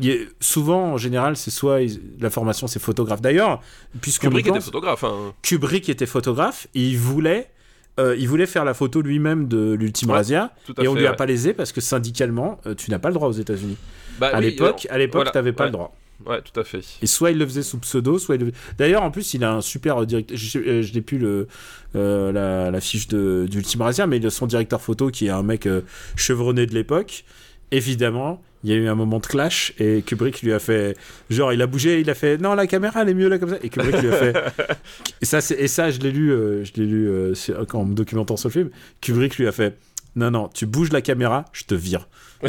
[0.00, 3.20] il souvent, en général, c'est soit ils- la formation, c'est photographe.
[3.20, 3.60] D'ailleurs,
[4.00, 5.04] puisque Kubrick était photographe.
[5.04, 5.32] Hein.
[5.42, 7.50] Kubrick était photographe, et il voulait,
[7.98, 11.06] euh, il voulait faire la photo lui-même de l'ultime Ouais, Razia, et on fait, lui
[11.06, 11.16] a ouais.
[11.16, 13.76] pas lésé parce que syndicalement, euh, tu n'as pas le droit aux États-Unis.
[14.18, 15.96] Bah à oui, l'époque, euh, à l'époque, voilà, t'avais pas ouais, le droit.
[16.26, 16.80] Ouais, tout à fait.
[17.00, 18.52] Et soit il le faisait sous pseudo, soit il le...
[18.76, 20.36] D'ailleurs, en plus, il a un super directeur.
[20.36, 21.48] Je, euh, je n'ai plus le,
[21.96, 25.66] euh, la, la fiche de- d'Ultima Razia, mais son directeur photo qui est un mec
[25.66, 25.80] euh,
[26.16, 27.24] chevronné de l'époque.
[27.70, 30.96] Évidemment, il y a eu un moment de clash et Kubrick lui a fait.
[31.30, 33.50] Genre, il a bougé, il a fait Non, la caméra, elle est mieux là comme
[33.50, 33.56] ça.
[33.62, 34.34] Et Kubrick lui a fait.
[35.22, 37.34] Et ça, c'est- et ça je l'ai lu, euh, je l'ai lu euh,
[37.74, 38.70] en me documentant sur le film.
[39.00, 39.76] Kubrick lui a fait
[40.16, 42.08] Non, non, tu bouges la caméra, je te vire.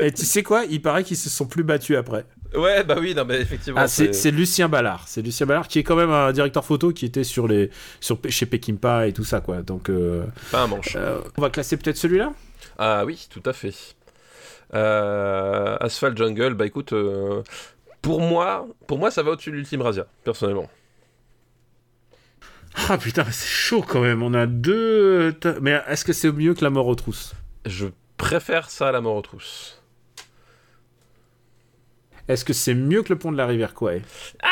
[0.00, 0.64] et tu sais quoi?
[0.70, 2.24] Il paraît qu'ils se sont plus battus après.
[2.56, 3.80] Ouais, bah oui, non, mais effectivement.
[3.82, 5.04] Ah, c'est Lucien Ballard.
[5.06, 7.70] C'est Lucien Ballard qui est quand même un directeur photo qui était sur les,
[8.00, 9.62] sur, chez Peckinpah et tout ça, quoi.
[9.62, 10.94] Donc, euh, pas un manche.
[10.96, 12.32] euh, on va classer peut-être celui-là?
[12.78, 13.74] Ah oui, tout à fait.
[14.74, 17.42] Euh, Asphalt Jungle, bah écoute, euh,
[18.02, 20.68] pour moi, pour moi, ça va au-dessus de l'Ultime Razia, personnellement.
[22.88, 24.22] Ah putain, c'est chaud quand même.
[24.22, 25.34] On a deux.
[25.60, 27.34] Mais est-ce que c'est mieux que la mort aux trousses?
[27.64, 29.82] Je préfère ça à la mort aux trousses.
[32.28, 34.02] Est-ce que c'est mieux que le pont de la rivière Kwai?
[34.42, 34.46] Euh,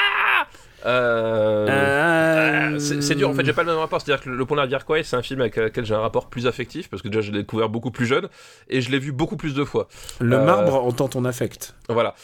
[0.85, 4.01] Euh, euh, c'est dur, en fait, j'ai pas le même rapport.
[4.01, 6.01] C'est-à-dire que Le Pont de la Rivière Kwai, c'est un film avec lequel j'ai un
[6.01, 8.29] rapport plus affectif, parce que déjà, je l'ai découvert beaucoup plus jeune,
[8.69, 9.89] et je l'ai vu beaucoup plus de fois.
[10.21, 11.75] Le euh, marbre entend ton affect.
[11.89, 12.15] Voilà.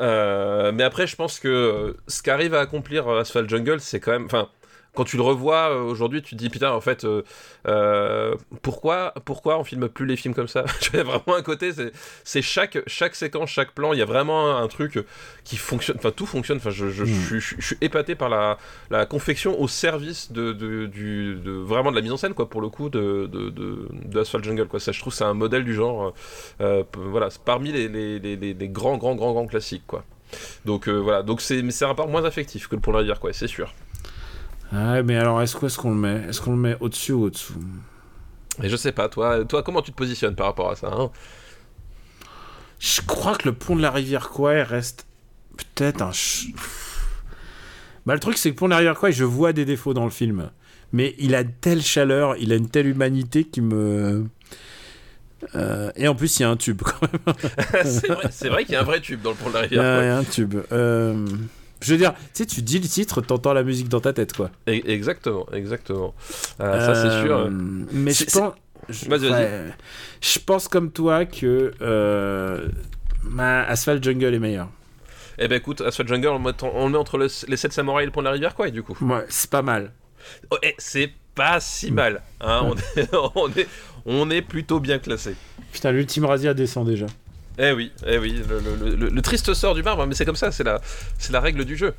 [0.00, 4.12] Euh, mais après, je pense que ce qu'arrive à accomplir euh, Asphalt Jungle, c'est quand
[4.12, 4.26] même.
[4.26, 4.48] Enfin,
[4.94, 7.22] quand tu le revois euh, aujourd'hui, tu te dis putain, en fait, euh,
[7.68, 10.64] euh, pourquoi, pourquoi on filme plus les films comme ça?
[10.80, 11.70] Tu vois, vraiment un côté,
[12.24, 14.98] c'est- chaque, chaque séquence, chaque plan, il y a vraiment un truc
[15.44, 15.96] qui fonctionne.
[15.98, 16.56] Enfin, tout fonctionne.
[16.58, 18.58] Enfin, je, je, je, je- je suis épaté par la,
[18.90, 22.48] la confection au service de, de, du, de vraiment de la mise en scène, quoi,
[22.48, 24.80] pour le coup, de, de, de, Asphalt Jungle, quoi.
[24.80, 26.12] Ça, je trouve, c'est un modèle du genre.
[26.60, 30.04] euh, voilà, parmi les, les, les, les- grands, grands, grands, grands classiques, quoi.
[30.64, 33.46] Donc voilà, donc c'est un rapport moins affectif que le pour la rivière, quoi, c'est
[33.48, 33.72] sûr.
[34.72, 37.54] Ah, mais alors, est-ce est qu'on le met Est-ce qu'on le met au-dessus ou au-dessous?
[38.62, 41.10] Et je sais pas, toi, toi, comment tu te positionnes par rapport à ça hein?
[42.78, 45.06] Je crois que le pont de la rivière Kwai reste
[45.56, 46.12] peut-être un.
[46.12, 46.46] ch-
[48.06, 49.92] Bah, le truc, c'est que le pont de la rivière Kwai, je vois des défauts
[49.94, 50.50] dans le film.
[50.92, 54.26] Mais il a telle chaleur, il a une telle humanité qui me.
[55.54, 57.34] Euh, et en plus, il y a un tube quand même.
[58.30, 60.02] C'est vrai, qu'il y a un vrai tube dans le pour la Il y rivière.
[60.02, 60.54] il y a un tube.
[60.72, 61.26] Euh,
[61.82, 64.32] Je veux dire, tu sais, tu dis le titre, t'entends la musique dans ta tête,
[64.34, 64.50] quoi.
[64.68, 66.14] E- Exactement, exactement.
[66.60, 67.36] Euh, ça c'est sûr.
[67.38, 67.50] Euh,
[67.92, 68.52] Mais je pense.
[68.88, 69.32] je- Vas-y, vas-y.
[69.44, 69.64] ouais,
[70.20, 72.68] je pense comme toi que euh,
[73.24, 74.68] ma Asphalt Jungle est meilleur.
[75.38, 77.72] Eh ben écoute, Asphalt Jungle, on, le met on le met entre le- les 7
[77.72, 78.96] samouraïs et le pont de la rivière, quoi, et du coup.
[79.00, 79.92] Ouais, c'est pas mal.
[80.50, 82.20] Oh, eh, c'est pas si mal.
[82.42, 83.68] Hein, on, est, on, est,
[84.04, 85.34] on est plutôt bien classé.
[85.72, 87.06] Putain, l'ultime Razia descend déjà.
[87.58, 90.36] Eh oui, eh oui, le, le- le- le triste sort du marbre, mais c'est comme
[90.36, 90.80] ça, c'est la,
[91.18, 91.94] c'est la règle du jeu.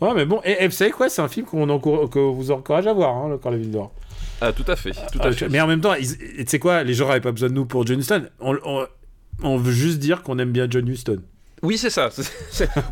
[0.00, 2.50] Ouais, mais bon, et, et vous savez quoi C'est un film qu'on encour- que vous
[2.50, 3.92] encourage à voir, hein, le Corps la Ville d'Or.
[4.40, 5.48] Ah, tout à fait, tout à Ah, fait.
[5.48, 7.86] mais en même temps, tu sais quoi Les gens n'avaient pas besoin de nous pour
[7.86, 8.26] John Huston.
[8.40, 8.86] On, on-
[9.44, 11.22] on veut juste dire qu'on aime bien John Huston.
[11.62, 12.08] Oui, c'est ça.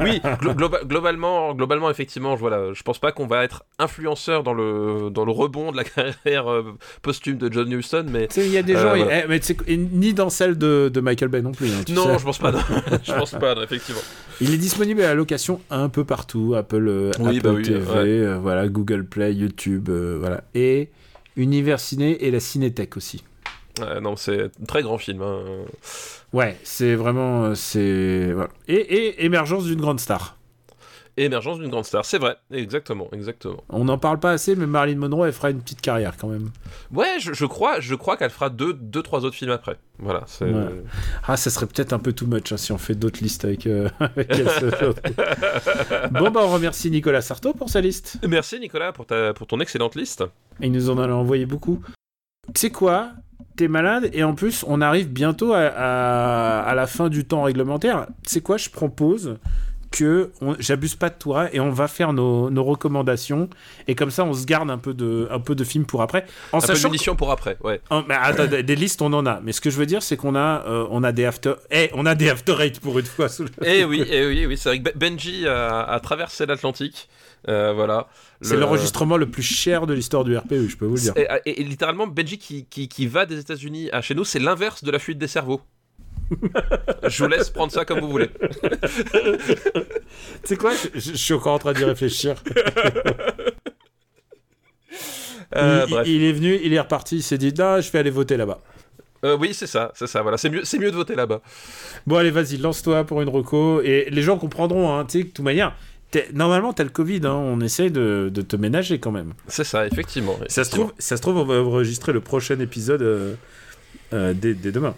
[0.01, 4.43] Oui, glo- globa- globalement, globalement, effectivement, je, voilà, je pense pas qu'on va être influenceur
[4.45, 5.85] dans le, dans le rebond de la
[6.25, 6.63] carrière euh,
[7.03, 9.25] posthume de John Huston, mais il y a des Euh, gens, voilà.
[9.25, 11.67] eh, mais et ni dans celle de, de Michael Bay non plus.
[11.69, 12.19] hein, tu non, sais.
[12.21, 12.53] je pense pas.
[12.53, 12.59] non.
[13.03, 14.01] je pense pas, non, effectivement.
[14.41, 17.63] Il est disponible à la location un peu partout, Apple, euh, Oui, Apple bah oui,
[17.65, 17.97] TV, ouais.
[17.97, 20.91] euh, voilà, Google Play, YouTube, voilà, et
[21.37, 23.25] Univers Ciné et la Cinétech aussi.
[24.03, 25.23] Non, c'est un très grand film.
[25.23, 25.41] hein.
[26.33, 28.51] Ouais, c'est vraiment, euh, c'est voilà.
[28.69, 30.37] et, et émergence d'une grande star.
[31.17, 33.63] Et émergence d'une grande star, c'est vrai, exactement, exactement.
[33.69, 36.51] On n'en parle pas assez, mais Marilyn Monroe, elle fera une petite carrière quand même.
[36.93, 39.77] Ouais, je, je crois, je crois qu'elle fera deux, deux, trois autres films après.
[39.99, 40.45] Voilà, c'est.
[40.45, 40.83] Ouais.
[41.27, 43.67] Ah, ça serait peut-être un peu too much hein, si on fait d'autres listes avec.
[43.67, 44.47] euh, avec elle,
[46.13, 48.19] bon, bah, on remercie Nicolas Sarto pour sa liste.
[48.27, 50.25] Merci Nicolas pour ta, pour ton excellente liste.
[50.61, 51.83] Il nous en a envoyé beaucoup.
[52.55, 53.11] Tu sais quoi?
[53.61, 57.43] T'es malade et en plus, on arrive bientôt à, à- à la fin du temps
[57.43, 58.07] réglementaire.
[58.27, 59.37] Sais quoi Je propose
[59.91, 60.31] que
[60.61, 63.51] j'abuse pas de toi et on va faire nos, nos recommandations
[63.87, 66.25] et comme ça on se garde un peu de un peu de films pour après
[66.53, 67.81] en Un peu de sachant munitions pour après, ouais.
[68.09, 70.37] Mais attends, des, listes on en a mais ce que je veux dire c'est qu'on
[70.37, 73.29] a euh, on a des after eh, on a des after eight pour une fois
[73.29, 76.47] sous le- Eh oui, eh oui, oui, c'est vrai que Ben- Benji a, a traversé
[76.47, 77.09] l'Atlantique.
[77.49, 78.09] Euh, voilà.
[78.43, 81.13] c'est Le- l'enregistrement le plus cher de l'histoire du RPU je peux vous le dire
[81.17, 84.39] Et, et- et littéralement, Benji qui, qui, qui va des États-Unis à chez nous, c'est
[84.39, 85.61] l'inverse de la fuite des cerveaux.
[87.09, 88.31] Je vous laisse prendre ça comme vous voulez.
[90.45, 92.37] c'est quoi je, je- je suis encore en train d'y réfléchir
[95.57, 96.07] Euh, il, bref.
[96.09, 98.61] il est venu il est reparti il s'est dit non je vais aller voter là-bas
[99.25, 100.23] Euh, oui, c'est ça, c'est ça.
[100.23, 101.43] Voilà, c'est mieux, c'est mieux de voter là-bas.
[102.07, 103.83] Bon, allez, vas-y, lance-toi pour une reco.
[103.83, 105.77] Et les gens comprendront, hein, tu sais, de toute manière,
[106.33, 109.33] normalement, t'as le Covid, hein, on essaye de, de te ménager quand même.
[109.47, 110.37] C'est ça, effectivement.
[110.49, 113.35] Ça se, trouve, ça se trouve, on va enregistrer le prochain épisode euh,
[114.13, 114.95] euh, dès, dès demain.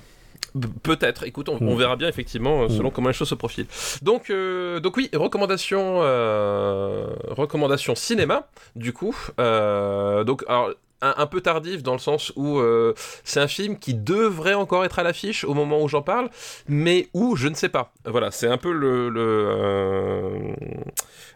[0.83, 1.69] Peut-être, écoute, on, Mm.
[1.69, 3.67] on verra bien effectivement euh, selon comment les choses se profilent.
[4.03, 6.01] Donc, euh, donc oui, recommandation,
[7.29, 9.17] recommandation cinéma, du coup.
[9.39, 10.71] Donc, alors,
[11.03, 12.95] un, peu tardif dans le sens où euh,
[13.25, 16.31] c'est un film qui devrait encore être à l'affiche au moment où j'en parle,
[16.69, 17.93] mais où je ne sais pas.
[18.05, 20.63] Voilà, c'est un peu le, le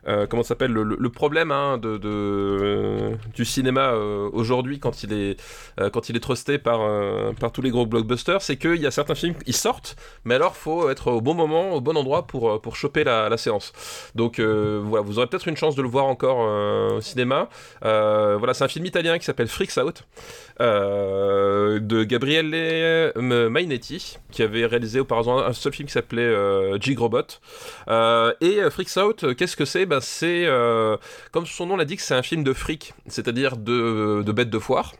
[0.08, 5.36] euh, euh, s'appelle le, problème hein, de, du cinéma euh, aujourd'hui quand il est
[5.92, 6.80] quand il est trusté par
[7.40, 10.56] par tous les gros blockbusters, c'est qu'il y a certains films qui sortent, mais alors
[10.56, 13.72] faut être au bon moment, au bon endroit pour pour choper la, la séance.
[14.14, 17.48] Donc voilà, vous aurez peut-être une chance de le voir encore au cinéma.
[17.82, 20.04] Voilà, c'est un film italien qui s'appelle Freaks Out
[20.60, 22.54] euh, de Gabriele
[23.16, 27.40] M- Mainetti qui avait réalisé auparavant un seul film qui s'appelait euh, Jigrobot.
[27.88, 29.86] Euh, et euh, Freaks Out, euh, qu'est-ce que c'est?
[29.86, 30.96] Ben, C'est, euh,
[31.32, 34.92] comme son nom l'indique, c'est un film de fric, c'est-à-dire de, de bêtes de foire.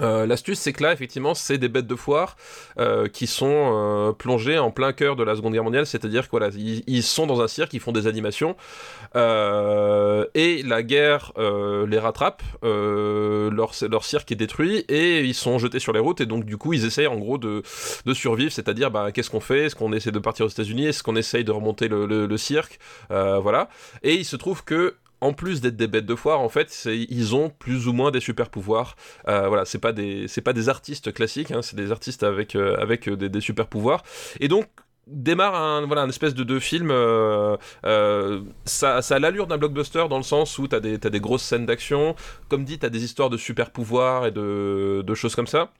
[0.00, 2.36] Euh, L'astuce, c'est que là, effectivement, c'est des bêtes de foire
[2.78, 6.30] euh, qui sont euh, plongées en plein cœur de la Seconde Guerre mondiale, c'est-à-dire que
[6.30, 6.50] voilà,
[7.02, 8.56] sont dans un cirque, ils font des animations,
[9.14, 15.92] et la guerre les rattrape, leur, leur cirque est détruit, et ils sont jetés sur
[15.92, 17.62] les routes, et donc du coup, ils essayent en gros de,
[18.04, 19.66] de survivre, c'est-à-dire, bah, qu'est-ce qu'on fait?
[19.66, 20.86] Est-ce qu'on essaie de partir aux États-Unis?
[20.86, 22.78] Est-ce qu'on essaye de remonter le, le- le cirque?
[23.08, 23.68] Voilà.
[24.02, 27.34] Et il se trouve que en plus d'être des bêtes de foire, en fait, ils
[27.34, 28.96] ont plus ou moins des super pouvoirs.
[29.28, 32.54] Euh, voilà, c'est pas des, c'est pas des artistes classiques, hein, c'est des artistes avec
[32.54, 34.02] euh, avec euh, des, super pouvoirs.
[34.40, 34.66] Et donc
[35.06, 37.56] démarre un voilà un espèce de, de film euh,
[38.66, 41.44] ça, ça a l'allure d'un blockbuster dans le sens où t'as des t'as des grosses
[41.44, 42.14] scènes d'action
[42.48, 45.70] comme dit t'as des histoires de super pouvoirs et de, de choses comme ça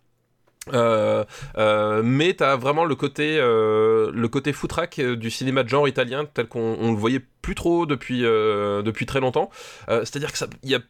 [0.74, 1.24] euh,
[1.56, 6.24] euh, mais t'as vraiment le côté euh, le côté foutraque du cinéma de genre italien
[6.26, 9.50] tel qu'on on le voyait plus trop depuis euh, depuis très longtemps.
[9.88, 10.80] Euh, c'est à dire que ça, y a,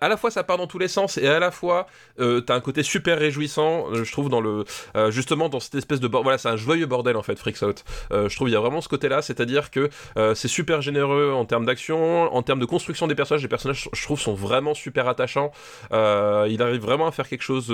[0.00, 1.86] à la fois ça part dans tous les sens et à la fois
[2.20, 4.64] euh, t'as un côté super réjouissant euh, je trouve dans le
[5.10, 7.84] justement dans cette espèce de voilà c'est un joyeux bordel en fait Freaks Out.
[8.10, 9.90] Je trouve il y a vraiment ce côté là c'est à dire que
[10.34, 13.42] c'est super généreux en termes d'action en termes de construction des personnages.
[13.42, 15.52] Les personnages je trouve sont vraiment super attachants.
[15.92, 17.68] Il arrive vraiment à faire quelque chose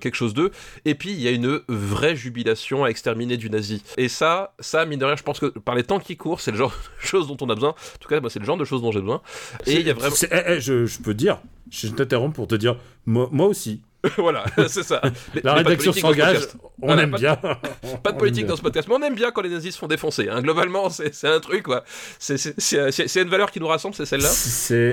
[0.00, 0.50] quelque chose d'eux.
[0.84, 3.82] Et puis il y a une vraie jubilation à exterminer du nazi.
[3.96, 6.50] Et ça, ça mine de rien, je pense que par les temps qui courent, c'est
[6.50, 7.70] le genre de choses dont on a besoin.
[7.70, 9.20] En tout cas, moi, c'est le genre de choses dont j'ai besoin.
[9.66, 11.38] Et il y a vraiment, eh, eh, je, je peux dire,
[11.70, 12.76] je t'interromps pour te dire,
[13.06, 13.82] moi, moi aussi.
[14.18, 15.00] voilà, c'est ça.
[15.42, 16.56] La rédaction s'engage, podcast.
[16.82, 17.36] on Voilà, aime pas de- bien.
[18.02, 19.86] Pas de politique dans ce podcast, mais on aime bien quand les nazis se font
[19.86, 20.28] défoncer.
[20.28, 20.42] hein.
[20.42, 21.84] Globalement, c'est un truc, quoi.
[22.18, 24.30] C'est- une valeur qui nous rassemble, c'est celle-là.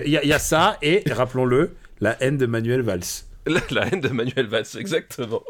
[0.05, 3.01] Il y, a- il y a ça, et rappelons-le, la haine de Manuel Valls.
[3.47, 5.41] La, la haine de Manuel Valls, exactement.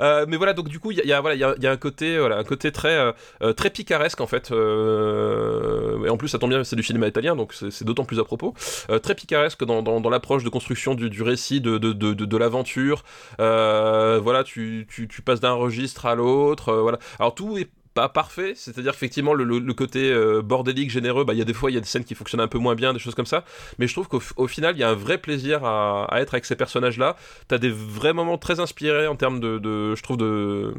[0.00, 1.76] Euh, mais voilà, donc du coup, il y a, voilà, il y y a un
[1.76, 4.50] côté, un côté très, euh, euh, très picaresque en fait.
[4.50, 8.24] et en plus, ça tombe bien, c'est du cinéma italien, donc c'est d'autant plus à
[8.24, 8.54] propos.
[9.02, 13.04] Très picaresque dans, dans, dans l'approche de construction du, récit, de, de, de, de, l'aventure.
[13.38, 16.74] Voilà, tu, tu, passes d'un registre à l'autre.
[16.74, 16.98] voilà.
[17.18, 17.68] Alors tout est
[18.08, 21.74] parfait, c'est-à-dire qu'effectivement le, côté euh, bordélique, généreux, bah il y a des fois il
[21.74, 23.44] y a des scènes qui fonctionnent un peu moins bien, des choses comme ça,
[23.78, 26.44] mais je trouve qu'au au final il y a un vrai plaisir à, être avec
[26.44, 27.16] ces personnages-là.
[27.48, 30.74] T'as des vrais moments très inspirés en termes de, je trouve de,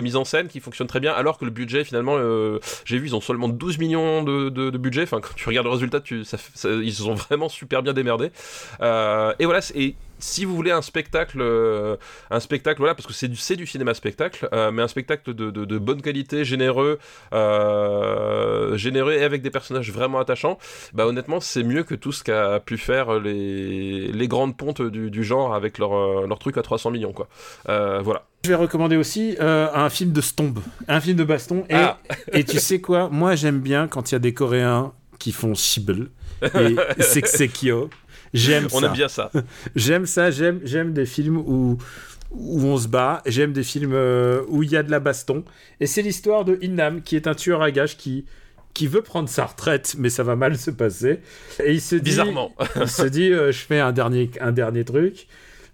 [0.00, 3.08] mise en scène qui fonctionnent très bien, alors que le budget finalement, euh, j'ai vu
[3.08, 5.02] ils ont seulement 12 millions de, budget.
[5.02, 8.30] Enfin quand tu regardes le résultat, tu, ça, ils se sont vraiment super bien démerdés.
[8.80, 11.96] Euh, et voilà, et si vous voulez un spectacle, euh,
[12.30, 15.34] un spectacle, voilà, parce que c'est du, c'est du cinéma spectacle, euh, mais un spectacle
[15.34, 16.98] de, de, de bonne qualité, généreux,
[17.32, 20.58] euh, généreux et avec des personnages vraiment attachants,
[20.92, 25.10] bah honnêtement, c'est mieux que tout ce qu'a pu faire les, les grandes pontes du,
[25.10, 27.28] du genre avec leur, leur truc à 300 millions, quoi.
[27.66, 28.26] Voilà.
[28.44, 31.64] Je vais recommander aussi un film de stombe, un film de baston.
[31.68, 31.98] Et, Ah.
[32.32, 33.08] et tu sais quoi?
[33.10, 36.10] Moi, j'aime bien quand il y a des Coréens qui font Shibble
[36.42, 37.90] et Seksekyo.
[38.34, 38.86] J'aime On ça.
[38.86, 39.30] aime bien ça.
[39.76, 41.78] J'aime ça, j'aime, j'aime des films où,
[42.30, 45.44] où on se bat, j'aime des films euh, où il y a de la baston.
[45.80, 48.24] Et c'est l'histoire de Innam, qui est un tueur à gages qui,
[48.72, 51.18] qui veut prendre sa retraite, mais ça va mal se passer.
[51.64, 52.54] Et il se dit, Bizarrement.
[52.80, 55.26] il se dit, euh, je fais un dernier, un dernier truc.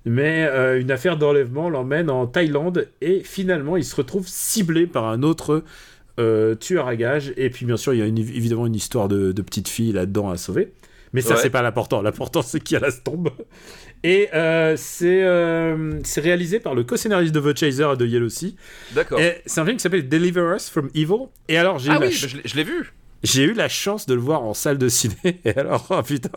[0.09, 5.05] Mais euh, une affaire d'enlèvement l'emmène en Thaïlande et finalement il se retrouve ciblé par
[5.09, 5.65] un autre
[6.21, 7.33] euh, tueur à gages.
[7.37, 9.91] Et puis bien sûr il y a une- évidemment une histoire de, de petite fille
[9.91, 10.73] là-dedans à sauver.
[11.13, 11.41] Mais ça Ouais.
[11.43, 12.03] c'est pas l'important.
[12.03, 13.31] L'important c'est qu'il y a la tombe.
[14.05, 18.29] Et euh, c'est euh, c'est réalisé par le co-scénariste de The Chaser et de Yellow
[18.29, 18.57] Sea.
[18.95, 19.19] D'accord.
[19.21, 21.29] Et C'est un film qui s'appelle Deliver Us from Evil.
[21.49, 22.93] Et alors j'ai Ah oui, ch- je l'ai- je l'ai vu.
[23.23, 25.15] j'ai eu la chance de le voir en salle de ciné.
[25.45, 26.31] Et alors, oh putain.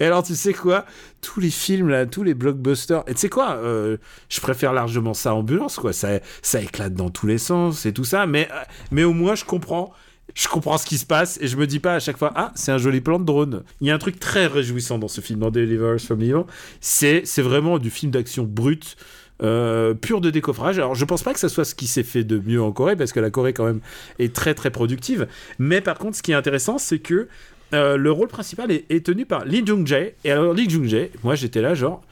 [0.00, 0.84] Et alors, tu sais quoi?
[1.22, 3.04] Tous les films, là, tous les blockbusters.
[3.06, 3.52] Et tu sais quoi?
[3.62, 3.96] Euh,
[4.28, 5.92] Je préfère largement ça ambulance, quoi.
[5.92, 8.26] Ça, ça éclate dans tous les sens et tout ça.
[8.26, 8.56] Mais, euh,
[8.90, 9.92] mais au moins, je comprends.
[10.34, 12.52] Je comprends ce qui se passe et je me dis pas à chaque fois ah
[12.54, 13.62] c'est un joli plan de drone.
[13.80, 16.44] Il y a un truc très réjouissant dans ce film dans Deliver Us from Evil.
[16.80, 18.96] C'est c'est vraiment du film d'action brut.
[19.42, 20.78] euh, pur de décoffrage.
[20.78, 22.94] Alors, je pense pas que ça soit ce qui s'est fait de mieux en Corée,
[22.96, 23.80] parce que la Corée, quand même,
[24.18, 25.26] est très très productive.
[25.58, 27.26] Mais par contre, ce qui est intéressant, c'est que
[27.72, 30.12] euh, le rôle principal est, est tenu par Lee Jung Jae.
[30.24, 32.02] Et alors, Lee Jung Jae, moi j'étais là, genre,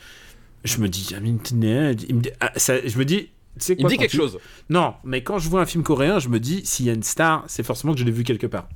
[0.64, 1.14] je me dis,
[2.40, 3.28] ah, je me dis,
[3.78, 4.38] Il me dit quelque tu- chose.
[4.70, 7.02] non, mais quand je vois un film coréen, je me dis, s'il y a une
[7.02, 8.68] star, c'est forcément que je l'ai vu quelque part.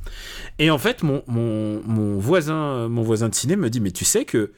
[0.58, 4.04] Et en fait, mon, mon, mon, voisin, mon voisin de ciné me dit, mais tu
[4.04, 4.52] sais que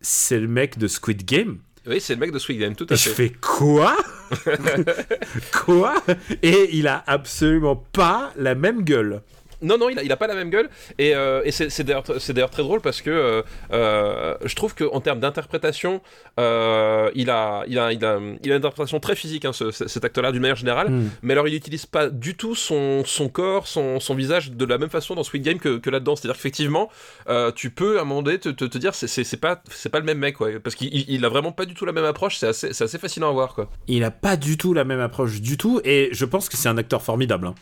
[0.00, 1.58] c'est le mec de Squid Game?
[1.86, 3.28] Oui, c'est le mec de Squid Game, tout à et je fait.
[3.28, 3.96] fais quoi?
[5.52, 5.94] Quoi?
[6.42, 9.22] Et il a absolument pas la même gueule.
[9.62, 10.68] Non, non, il a, il a pas la même gueule.
[10.98, 12.02] Et, euh, et c'est d'ailleurs
[12.50, 13.42] très drôle parce que euh,
[13.72, 16.00] euh, je trouve qu'en termes d'interprétation,
[16.38, 19.70] euh, il, a, il, a, il, a, il a une interprétation très physique, hein, ce-
[19.70, 20.90] cet acteur-là, d'une manière générale.
[20.90, 21.08] Hmm.
[21.22, 24.78] Mais alors, il n'utilise pas du tout son, son corps, son, son visage de la
[24.78, 26.16] même façon dans Squid Game que, que là-dedans.
[26.16, 26.90] C'est-à-dire qu'effectivement,
[27.56, 29.56] tu peux à un moment donné te, te, te dire c'est- pas,
[29.92, 30.36] pas le même mec.
[30.62, 32.38] Parce qu'il il- il a vraiment pas du tout la même approche.
[32.38, 33.68] C'est assez, assez fascinant à voir, quoi.
[33.88, 36.68] Il a pas du tout la même approche du tout, et je pense que c'est
[36.68, 37.46] un acteur formidable.
[37.48, 37.54] hein.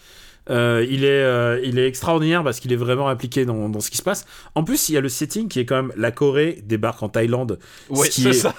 [0.50, 3.90] Euh, il, est, euh, il est extraordinaire parce qu'il est vraiment impliqué dans, dans ce
[3.90, 4.24] qui se passe.
[4.54, 7.08] En plus, il y a le setting qui est quand même la Corée débarque en
[7.08, 7.58] Thaïlande.
[7.90, 8.54] Ouais, c'est est- ça.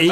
[0.00, 0.08] Et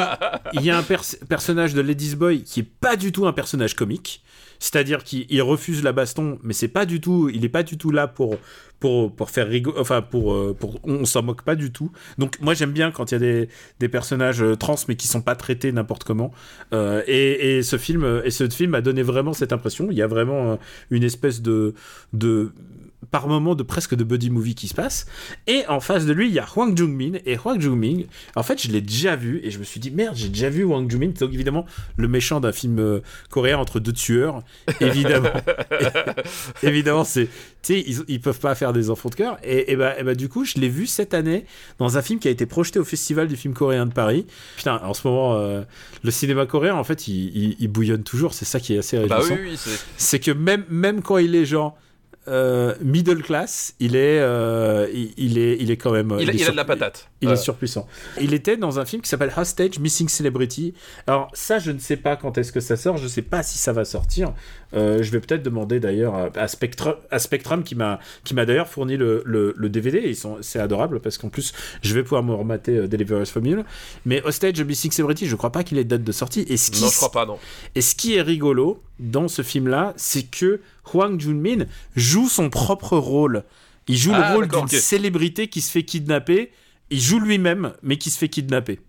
[0.53, 3.33] il y a un pers- personnage de Ladies Boy qui est pas du tout un
[3.33, 4.23] personnage comique.
[4.59, 7.77] C'est-à-dire qu'il il refuse la baston, mais c'est pas du tout, il est pas du
[7.77, 8.37] tout là pour
[8.79, 11.91] pour pour faire rigoler, enfin pour euh, pour on s'en moque pas du tout.
[12.17, 13.49] Donc moi j'aime bien quand il y a des,
[13.79, 16.31] des personnages euh, trans mais qui sont pas traités n'importe comment.
[16.73, 19.87] Euh, et, et ce film et ce film a donné vraiment cette impression.
[19.89, 20.59] Il y a vraiment
[20.91, 21.73] une espèce de
[22.13, 22.51] de
[23.11, 25.05] par moment de presque de buddy movie qui se passe.
[25.47, 27.19] Et en face de lui, il y a Hwang Jung-min.
[27.25, 28.03] Et Hwang Jung-min,
[28.35, 29.39] en fait, je l'ai déjà vu.
[29.43, 31.11] Et je me suis dit, merde, j'ai déjà vu Hwang Jung-min.
[31.19, 32.99] Donc évidemment, le méchant d'un film euh,
[33.29, 34.41] coréen entre deux tueurs.
[34.81, 35.29] Évidemment.
[36.63, 37.25] évidemment, c'est...
[37.63, 39.37] Tu sais, ils, ils peuvent pas faire des enfants de cœur.
[39.43, 41.45] Et, et, bah, et bah, du coup, je l'ai vu cette année
[41.79, 44.25] dans un film qui a été projeté au Festival du film coréen de Paris.
[44.57, 45.63] Putain, en ce moment, euh,
[46.03, 48.33] le cinéma coréen, en fait, il, il- il bouillonne toujours.
[48.33, 49.79] C'est ça qui est assez Bah réjouissant oui, oui, c'est.
[49.97, 51.77] c'est que même, même quand il est genre
[52.27, 56.11] euh, middle class, il est, euh, il, il est, il est quand même.
[56.11, 57.09] euh, Il, a- est il a sur- de la patate.
[57.21, 57.87] Il est surpuissant.
[58.21, 60.73] Il était dans un film qui s'appelle Hostage Missing Celebrity.
[61.07, 62.97] Alors ça, je ne sais pas quand est-ce que ça sort.
[62.97, 64.33] Je ne sais pas si ça va sortir.
[64.73, 68.45] Euh, je vais peut-être demander d'ailleurs à, à Spectrum, à Spectrum qui m'a qui m'a
[68.45, 70.01] d'ailleurs fourni le, le, le DVD.
[70.05, 73.29] Ils sont, c'est adorable parce qu'en plus, je vais pouvoir me remater euh, Deliver Us
[73.31, 73.63] From Evil.
[74.05, 76.45] Mais Hostage Missing Celebrity, je crois pas qu'il ait de date de sortie.
[76.49, 77.39] Et ce qui Non, je crois pas, non.
[77.75, 80.59] et ce qui est rigolo dans ce film-là, c'est que
[80.93, 81.65] Hwang Jun-min
[81.95, 83.43] joue son propre rôle.
[83.87, 86.51] Il joue Ah, le rôle d'accord, d'une célébrité qui se fait kidnapper.
[86.89, 88.79] Il joue lui-même, mais qui se fait kidnapper.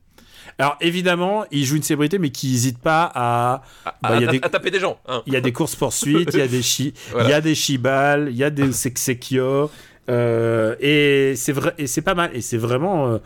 [0.58, 3.62] Alors évidemment, il joue une célébrité, mais qui n'hésite pas à.
[3.84, 4.98] À, Bah, il y a à- des- à taper des gens.
[5.08, 5.22] hein.
[5.26, 7.28] Il y a des courses poursuites, il y a des chi, Voilà.
[7.28, 9.70] il y a des shibal, il y a des seksekyo.
[10.08, 12.30] euh, et c'est vrai, et c'est pas mal.
[12.32, 13.18] Et c'est vraiment, euh,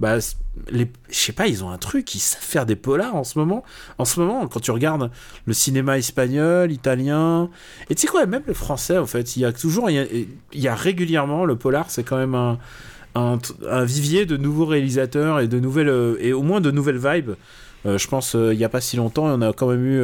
[0.00, 3.38] bah, je sais pas, ils ont un truc, ils savent faire des polars en ce
[3.38, 3.62] moment.
[3.98, 5.10] En ce moment, quand tu regardes
[5.46, 7.50] le cinéma espagnol, italien,
[7.88, 9.98] et tu sais quoi, même le français, en fait, il y a toujours, il y
[10.00, 10.04] a,
[10.52, 12.58] il y a régulièrement le polar, c'est quand même un,
[13.14, 13.38] un,
[13.70, 17.32] un vivier de nouveaux réalisateurs et de nouvelles, euh, et au moins de nouvelles vibes.
[17.86, 20.00] Euh, je pense, euh, il y a pas si longtemps, on a quand même eu.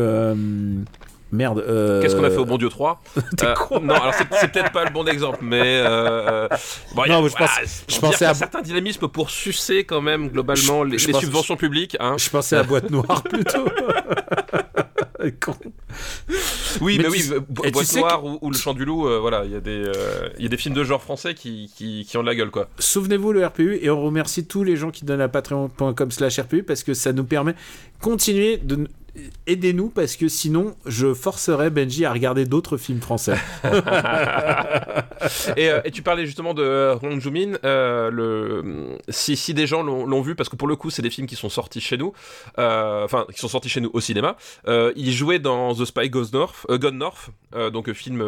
[1.32, 1.62] Merde.
[1.66, 3.00] euh, Qu'est-ce qu'on a fait au bon Dieu 3
[3.36, 3.78] T'es Euh.
[3.80, 5.60] Non, alors c'est peut-être pas le bon exemple, mais.
[5.64, 6.48] euh,
[6.96, 9.84] bon, a- Non, mais je pense- voilà, je pensais a à- certains dynamismes pour sucer
[9.84, 11.96] quand même globalement Je- les, je les pense- subventions publiques.
[12.00, 12.16] Hein.
[12.18, 13.64] Je pensais à boîte noire plutôt.
[15.40, 15.54] Con.
[16.80, 19.18] Oui, Mais tu- oui, tu Boîte sais Noire ou, ou Le Chant du Loup, euh,
[19.18, 22.04] voilà, il y, a des, euh, y a des films de genre français qui, qui,
[22.08, 22.68] qui ont de la gueule, quoi.
[22.78, 26.62] Souvenez-vous le RPU et on remercie tous les gens qui donnent à patreon.com slash RPU
[26.62, 27.58] parce que ça nous permet de
[28.00, 28.86] continuer de...
[29.46, 33.36] aidez-nous parce que sinon je forcerai Benji à regarder d'autres films français.
[35.56, 37.58] et, euh, et, tu parlais justement de Hong Joo-min.
[37.64, 38.98] Euh, le...
[39.08, 41.36] si, si des gens l'ont vu, parce que pour le coup, c'est des films qui
[41.36, 42.12] sont sortis chez nous,
[42.58, 44.36] euh, enfin, qui sont sortis chez nous au cinéma.
[44.68, 48.20] Euh, il jouait dans The Spy Goes North, euh, Gone North, euh, donc film,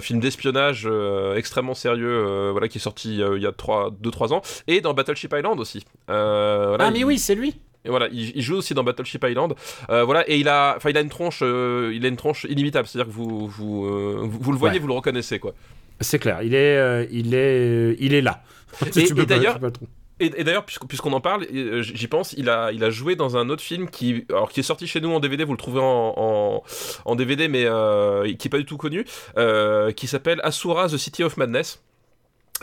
[0.00, 0.88] film d'espionnage
[1.36, 5.58] extrêmement sérieux, voilà, qui est sorti il y a 2-3 ans, et dans Battleship Island
[5.60, 5.84] aussi.
[6.08, 7.56] Voilà, ah, mais oui, c'est lui!
[7.84, 9.54] Et voilà, il, joue aussi dans Battleship Island.
[9.90, 12.44] Euh, voilà, et il a, enfin, il a une tronche, euh, il a une tronche
[12.48, 12.86] inimitable.
[12.86, 15.52] C'est-à-dire que vous, vous, euh, vous, le voyez, vous le reconnaissez, quoi.
[16.00, 16.42] C'est clair.
[16.42, 18.42] Il est, il est, il est là.
[18.96, 19.58] et, d'ailleurs.
[20.20, 21.46] Et, d'ailleurs, puisqu'on en parle,
[21.80, 24.64] j'y pense, il a, il a joué dans un autre film qui, alors, qui est
[24.64, 26.62] sorti chez nous en DVD, vous le trouvez en,
[27.04, 27.64] en, DVD, mais
[28.36, 29.04] qui est pas du tout connu,
[29.96, 31.82] qui s'appelle Asura The City of Madness.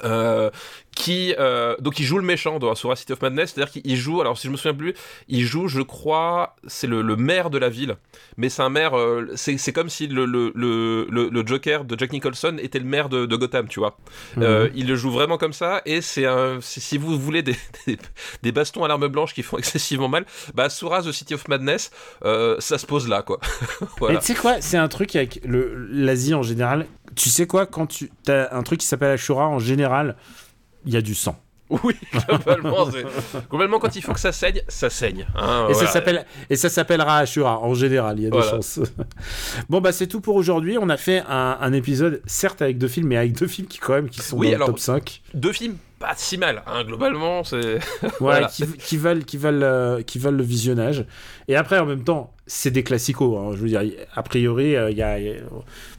[0.04, 0.50] Euh,
[0.96, 4.20] qui euh, donc il joue le méchant dans Asura City of Madness, c'est-à-dire qu'il joue,
[4.20, 4.94] alors si je me souviens plus,
[5.30, 7.96] il joue, je crois, c'est le, le, maire de la ville,
[8.36, 12.58] mais c'est un maire, euh, c'est comme si le, le, le, Joker de Jack Nicholson
[12.62, 13.98] était le maire de, de Gotham, tu vois.
[14.36, 14.72] Mhm.
[14.76, 17.56] Il le joue vraiment comme ça, et c'est un, si vous voulez des,
[18.44, 21.92] des, bastons à l'arme blanche qui font excessivement mal, bah Asura The City of Madness,
[22.24, 23.40] ça se pose là, quoi.
[24.00, 24.16] voilà.
[24.16, 27.88] Et tu sais quoi, c'est un truc avec l'Asie en général, tu sais quoi, quand
[27.88, 30.16] tu as un truc qui s'appelle Ashura en général,
[30.86, 31.40] il y a du sang.
[31.84, 31.96] Oui,
[32.28, 32.90] globalement,
[33.48, 35.28] globalement, quand il faut que ça saigne, ça saigne.
[35.36, 38.80] Hein, et, ça s'appelle, et ça s'appellera Ashura, en général, il y a des chances.
[39.70, 40.80] bon, bah c'est tout pour aujourd'hui.
[40.82, 43.94] On a fait un, épisode, certes avec deux films, mais avec deux films qui, quand
[43.94, 45.22] même, qui sont dans le top 5.
[45.36, 47.80] Deux films pas si mal, hein, globalement, c'est...
[48.22, 48.42] ouais,
[48.80, 51.06] qui, valent, qui, valent, euh, qui valent le visionnage.
[51.50, 53.38] Et après, en même temps, c'est des classicos.
[53.38, 53.52] Hein.
[53.56, 53.84] je veux dire,
[54.16, 55.18] a priori, euh, il y a,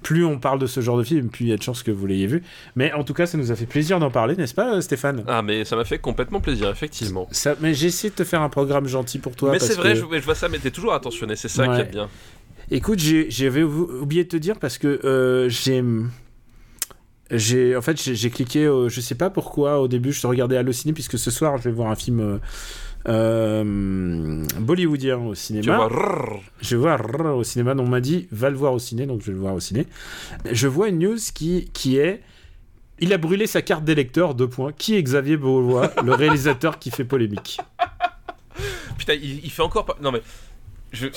[0.03, 1.91] plus on parle de ce genre de film, plus il y a de chances que
[1.91, 2.43] vous l'ayez vu.
[2.77, 5.23] Mais en tout cas, ça nous a fait plaisir d'en parler, n'est-ce pas, Stéphane?
[5.29, 7.29] Ah, mais ça m'a fait complètement plaisir, effectivement.
[7.31, 9.53] Ça, mais j'ai essayé de te faire un programme gentil pour toi.
[9.53, 12.09] Mais c'est vrai, je, vois ça, mais t'es toujours attentionné, c'est ça qui est bien.
[12.71, 15.83] Écoute, j'avais oublié de te dire parce que euh, j'ai
[17.31, 21.19] j'ai en fait j'ai cliqué je sais pas pourquoi au début je regardais Allociné puisque
[21.19, 22.41] ce soir je vais voir un film
[23.09, 25.89] euh, bollywoodien au cinéma.
[26.61, 27.01] Je vais voir
[27.37, 27.75] au cinéma.
[27.75, 29.61] Donc on m'a dit va le voir au ciné, donc je vais le voir au
[29.61, 29.87] ciné.
[30.51, 32.21] Je vois une news qui, qui est
[33.03, 34.73] il a brûlé sa carte d'électeur, deux points.
[34.73, 37.59] Qui est Xavier Beauvois, le réalisateur qui fait polémique?
[38.99, 39.97] Putain, il, il fait encore pas.
[40.03, 40.23] Non mais.
[40.93, 41.09] Je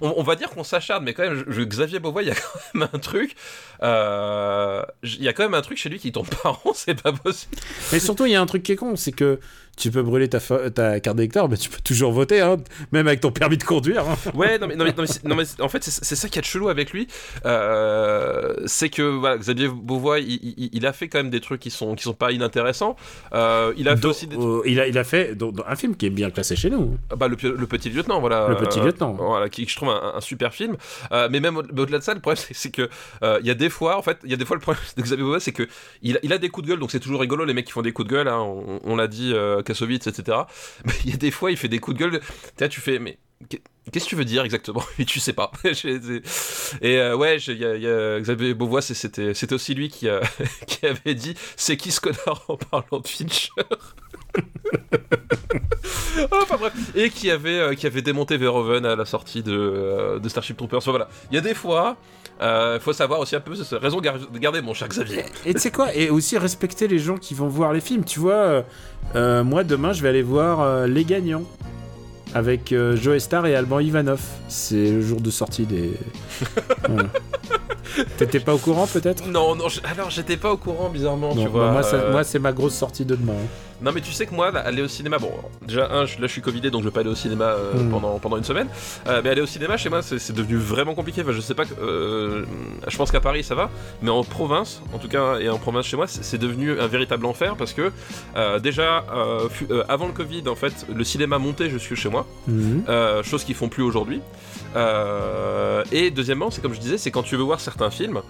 [0.00, 2.88] on, va dire qu'on s'acharne, mais quand même, Xavier Beauvois, il y a quand même
[2.92, 3.36] un truc.
[3.82, 7.00] Euh, il y a quand même un truc chez lui qui tombe pas rond, c'est
[7.00, 7.56] pas possible.
[7.92, 9.40] Mais surtout, il y a un truc qui est con, c'est que
[9.76, 10.40] tu peux brûler ta,
[10.70, 12.56] ta carte d'électeur, mais tu peux toujours voter, hein,
[12.92, 14.06] même avec ton permis de conduire.
[14.06, 14.16] Hein.
[14.34, 17.08] Ouais, non mais, non, mais, en fait, c'est ça qui est chelou avec lui.
[17.46, 21.94] Euh, c'est que voilà, Xavier Beauvois, il, a fait quand même des trucs qui sont,
[21.94, 22.96] qui sont pas inintéressants.
[23.32, 24.28] Euh, il a fait aussi
[24.66, 25.36] il, a, il a fait
[25.66, 26.98] un film qui est bien classé chez nous.
[27.10, 28.48] Ah bah, le, Petit Lieutenant, voilà.
[28.48, 29.14] Le Petit Lieutenant.
[29.14, 30.76] voilà, qui je trouve un, super film.
[31.10, 32.90] mais même au-delà de ça, le problème, c'est que
[33.22, 35.02] il y a des fois, en fait, il y a des fois, le problème de
[35.02, 35.68] Xavier Beauvois, c'est que
[36.02, 37.92] il, a des coups de gueule, donc c'est toujours rigolo, les mecs qui font des
[37.92, 38.40] coups de gueule, hein,
[38.84, 39.34] on, l'a dit,
[39.64, 40.38] Kassovitz, etc.
[40.84, 42.20] Mais il y a des fois, il fait des coups de gueule.
[42.56, 43.18] Tu tu fais, mais
[43.90, 44.82] qu'est-ce que tu veux dire exactement?
[44.98, 45.50] Et tu sais pas.
[45.64, 52.00] et euh, ouais, y, Xavier Beauvois, c'était, aussi lui qui, avait dit c'est qui ce
[52.00, 53.50] connard en parlant de Fincher?
[56.30, 56.72] Enfin bref.
[56.94, 60.56] Et qui avait, euh, qui avait démonté Verhoeven à la sortie de, euh, de Starship
[60.56, 60.82] Troopers.
[60.86, 61.08] voilà.
[61.30, 61.96] Il y a des fois,
[62.40, 65.24] euh, faut savoir aussi un peu raison de garder mon cher Xavier.
[65.44, 68.04] Et tu sais quoi Et aussi respecter les gens qui vont voir les films.
[68.04, 68.64] Tu vois,
[69.14, 71.44] moi demain je vais aller voir Les Gagnants
[72.34, 74.20] avec Joe Star et Alban Ivanov.
[74.48, 75.92] C'est le jour de sortie des.
[78.18, 79.26] T'étais pas au courant peut-être?
[79.26, 81.72] Non, non, alors j'étais pas au courant bizarrement, tu vois.
[81.72, 83.34] Moi, moi c'est ma grosse sortie de demain.
[83.82, 85.32] Non, mais tu sais que moi, aller au cinéma, bon,
[85.66, 87.90] déjà, un, là je suis Covidé donc je vais pas aller au cinéma euh, hmm.
[87.90, 88.68] pendant, pendant une semaine.
[89.06, 91.22] Euh, mais aller au cinéma chez moi, c'est devenu vraiment compliqué.
[91.22, 92.44] Enfin, je sais pas, euh,
[92.86, 93.70] je pense qu'à Paris ça va,
[94.02, 97.26] mais en province, en tout cas, et en province chez moi, c'est devenu un véritable
[97.26, 97.92] enfer parce que
[98.58, 99.04] déjà,
[99.88, 103.22] avant le Covid, en fait, le cinéma montait jusque chez moi, hmm.
[103.22, 104.20] chose qu'ils font plus aujourd'hui.
[105.92, 108.20] Et deuxièmement, c'est comme je disais, c'est quand tu veux voir certains films.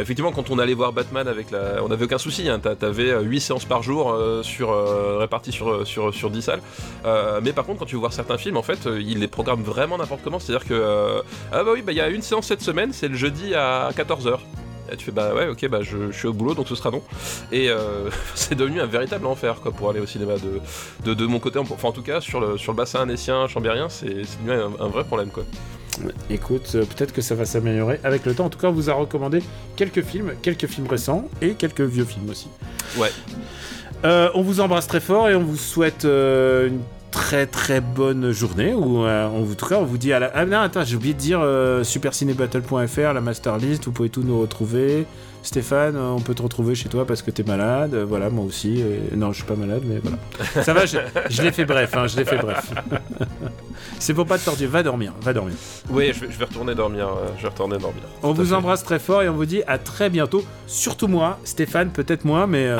[0.00, 2.48] effectivement, quand on allait voir Batman avec la, on avait aucun souci.
[2.48, 6.60] Hein, T'avais 8 séances par jour sur euh, répartis sur, sur, sur 10 salles.
[7.04, 9.28] Euh, mais par contre, quand tu veux voir certains films, en fait, euh, ils les
[9.28, 10.38] programment vraiment n'importe comment.
[10.38, 11.22] C'est-à-dire que,
[11.52, 13.90] ah bah oui, bah il y a une séance cette semaine, c'est le jeudi à
[13.96, 14.38] 14h.
[14.90, 17.02] Et tu fais bah ouais ok bah je, suis au boulot donc ce sera non
[17.52, 17.68] et
[18.34, 20.32] c'est devenu un véritable enfer quoi pour aller au cinéma
[21.04, 24.82] de, mon côté enfin en tout cas sur le, bassin annécien chambérien c'est devenu un,
[24.82, 25.44] un, vrai problème quoi
[26.30, 28.46] Écoute, peut-être que ça va s'améliorer avec le temps.
[28.46, 29.42] En tout cas, on vous a recommandé
[29.76, 32.48] quelques films, quelques films récents et quelques vieux films aussi.
[32.96, 33.10] Ouais.
[34.04, 36.80] Euh, on vous embrasse très fort et on vous souhaite euh, une
[37.10, 38.74] très très bonne journée.
[38.74, 40.30] Ou en tout cas, on vous dit à la.
[40.34, 41.42] Ah non, attends, j'ai oublié de dire
[41.82, 45.06] supercinébattle.fr, la master list, vous pouvez tout nous retrouver.
[45.48, 47.94] Stéphane, on peut te retrouver chez toi parce que t'es malade.
[47.94, 48.84] Voilà, moi aussi.
[49.16, 50.18] Non, je suis pas malade, mais voilà.
[50.62, 50.98] Ça va, je,
[51.42, 51.96] l'ai fait bref.
[51.96, 52.70] Hein, je l'ai fait bref.
[53.98, 54.62] C'est pour pas te tordre.
[54.66, 55.54] Va dormir, va dormir.
[55.88, 57.08] Oui, je vais, retourner dormir.
[57.38, 58.02] je vais retourner dormir.
[58.22, 60.44] On vous embrasse très fort et on vous dit à très bientôt.
[60.66, 62.70] Surtout moi, Stéphane, peut-être moi, mais.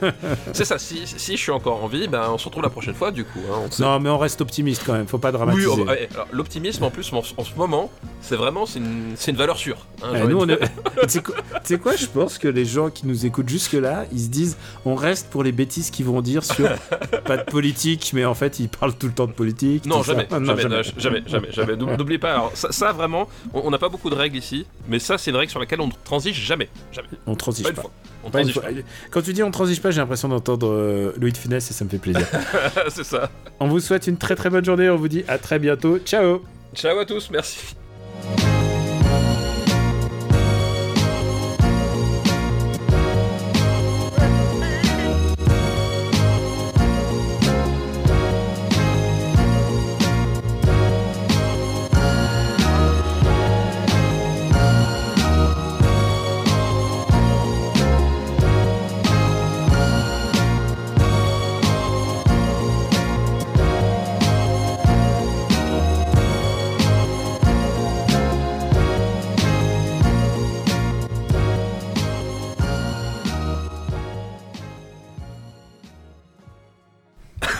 [0.54, 0.78] C'est ça.
[0.78, 3.24] Si, si, je suis encore en vie, ben on se retrouve la prochaine fois, du
[3.24, 3.40] coup.
[3.52, 5.06] Hein, non, mais on reste optimiste quand même.
[5.06, 5.68] Faut pas dramatiser.
[5.68, 7.90] Oui, l'optimisme en plus en, ce moment,
[8.22, 9.86] c'est vraiment c'est une, une, valeur sûre.
[10.02, 11.20] Hein, nous, tu
[11.62, 14.94] sais quoi, je pense que les gens qui nous écoutent jusque-là, ils se disent on
[14.94, 16.68] reste pour les bêtises qu'ils vont dire sur
[17.24, 19.86] pas de politique, mais en fait, ils parlent tout le temps de politique.
[19.86, 24.10] Non, jamais, jamais, jamais, jamais, jamais, N'oubliez pas, alors, ça, vraiment, on n'a pas beaucoup
[24.10, 26.68] de règles ici, mais ça, c'est une règle sur laquelle on transige jamais.
[26.92, 27.08] Jamais.
[27.26, 27.82] On transige pas.
[28.24, 28.68] On transige pas.
[29.10, 31.84] Quand tu dis on transige pas, j'ai l'impression d'entendre euh, Louis de Finesse et ça
[31.84, 32.26] me fait plaisir.
[32.88, 33.30] c'est ça.
[33.60, 35.98] On vous souhaite une très très bonne journée, on vous dit à très bientôt.
[35.98, 36.42] Ciao
[36.74, 37.74] Ciao à tous, merci.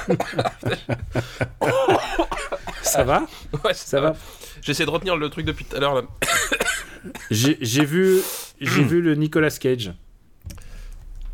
[2.82, 3.26] ça va
[3.64, 4.14] Ouais, ça, va.
[4.62, 6.02] J'essaie de retenir le truc depuis tout à l'heure.
[7.30, 8.18] J'ai vu,
[8.60, 9.92] j'ai vu le Nicolas Cage.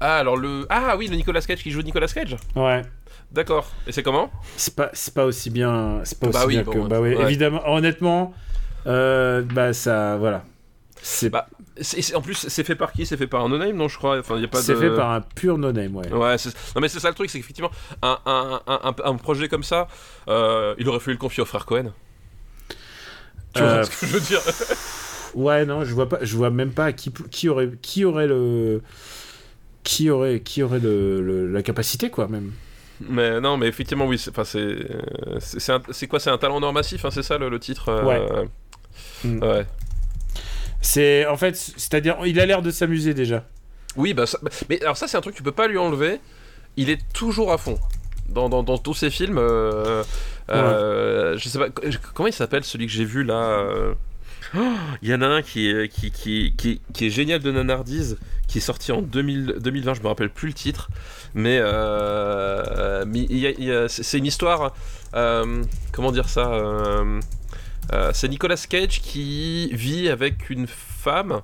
[0.01, 0.67] Ah, alors le.
[0.69, 2.37] Ah oui, le Nicolas Cage qui joue Nicolas Cage?
[2.57, 2.83] Ouais.
[3.31, 3.71] D'accord.
[3.87, 4.31] Et c'est comment?
[4.57, 6.01] C'est pas, pas aussi bien.
[6.05, 6.89] C'est pas bah aussi bien que.
[6.89, 8.35] Bah oui, évidemment, honnêtement,
[8.87, 10.17] euh, bah ça.
[10.17, 10.45] Voilà.
[11.01, 11.31] C'est.
[11.31, 11.47] Bah,
[12.15, 13.07] en plus, c'est fait par qui?
[13.07, 14.19] C'est fait par un no-name, non, je crois?
[14.19, 16.13] Enfin, y a pas C'est fait par un pur no-name, ouais.
[16.13, 16.37] Ouais,
[16.75, 17.71] non, mais c'est ça le truc, c'est qu'effectivement,
[18.03, 19.89] un, un, un, un, projet comme ça,
[20.29, 21.93] euh, il aurait fallu le confier au frère Cohen.
[23.55, 24.41] Tu vois euh, ce que je veux dire?
[25.35, 28.83] Ouais, non, je vois, pas, je vois même pas qui, qui, aurait, qui aurait le.
[29.83, 32.53] Qui aurait, qui aurait le, la capacité, quoi, même.
[33.01, 34.31] Mais non, mais effectivement, oui, c'est
[35.41, 36.21] c'est quoi?
[36.21, 38.49] C'est un talent d'or massif, hein, c'est ça le, titre euh, Ouais.
[39.25, 39.43] Mm.
[39.43, 39.67] Ouais.
[40.83, 43.45] C'est en fait, c'est-à-dire, il a l'air de s'amuser déjà.
[43.97, 44.25] Oui, bah,
[44.69, 46.21] mais alors ça, c'est un truc que tu peux pas lui enlever.
[46.77, 47.79] Il est toujours à fond
[48.29, 49.39] dans, dans, dans tous ses films.
[49.39, 50.03] Euh,
[50.51, 51.69] euh, je sais pas
[52.15, 53.35] comment il s'appelle celui que j'ai vu là.
[53.35, 53.95] Euh,
[55.03, 58.19] il y en a un qui est, qui, qui, qui, qui est génial de nanardise,
[58.49, 60.91] qui est sorti en 2000, 2020, je me rappelle plus le titre,
[61.33, 61.61] mais,
[63.07, 64.75] mais c'est une histoire,
[65.13, 67.21] comment dire ça euh,
[68.13, 71.43] c'est Nicolas Cage qui vit avec une femme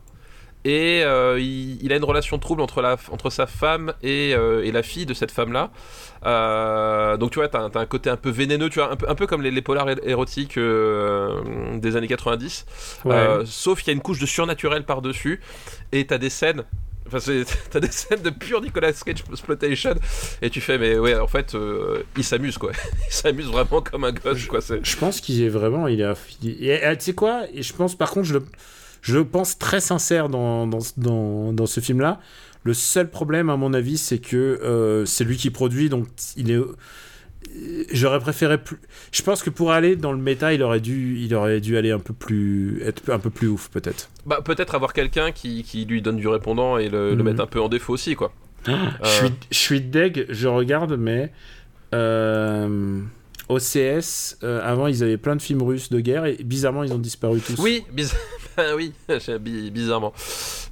[0.65, 4.73] et euh, il, a une relation trouble entre, la, entre sa femme et, euh, et
[4.73, 5.71] la fille de cette femme-là.
[7.17, 9.15] donc tu vois, t'as, as un côté un peu vénéneux, tu vois, un peu, un
[9.15, 12.67] peu comme les, les polars érotiques des années 90.
[13.45, 15.41] sauf qu'il y a une couche de surnaturel par-dessus
[15.93, 16.65] et t'as des scènes
[17.13, 17.33] Enfin,
[17.71, 19.95] t'as des scènes de pure Nicolas Cage exploitation
[20.43, 22.73] et tu fais, mais ouais, en fait, euh, il s'amuse quoi.
[23.09, 24.61] il s'amuse vraiment comme un gosse quoi.
[24.83, 26.15] Je pense qu'il est vraiment, il a.
[26.45, 28.45] Et, tu sais quoi Et je pense, par contre, je le,
[29.03, 32.21] je pense très sincère dans, dans, dans, dans ce film-là.
[32.65, 36.07] Le seul problème, à mon avis, c'est que euh, c'est lui qui produit, donc
[36.37, 36.61] il est
[37.93, 38.79] j'aurais préféré plus.
[39.13, 41.91] Je pense que pour aller dans le méta, il aurait dû, il aurait dû aller
[41.91, 44.11] un peu plus, être un peu plus ouf peut-être.
[44.27, 47.23] Bah peut-être avoir quelqu'un qui, qui, lui donne du répondant et le, mhm.
[47.23, 48.33] mettre un peu en défaut aussi quoi.
[48.67, 48.73] Ah,
[49.03, 51.33] je suis, je suis deg, je regarde, mais
[51.95, 53.01] euh,
[53.49, 56.99] OCS, euh, avant ils avaient plein de films russes de guerre et bizarrement ils ont
[56.99, 57.59] disparu tous.
[57.59, 57.85] Oui,
[58.77, 58.93] oui,
[59.71, 60.13] bizarrement.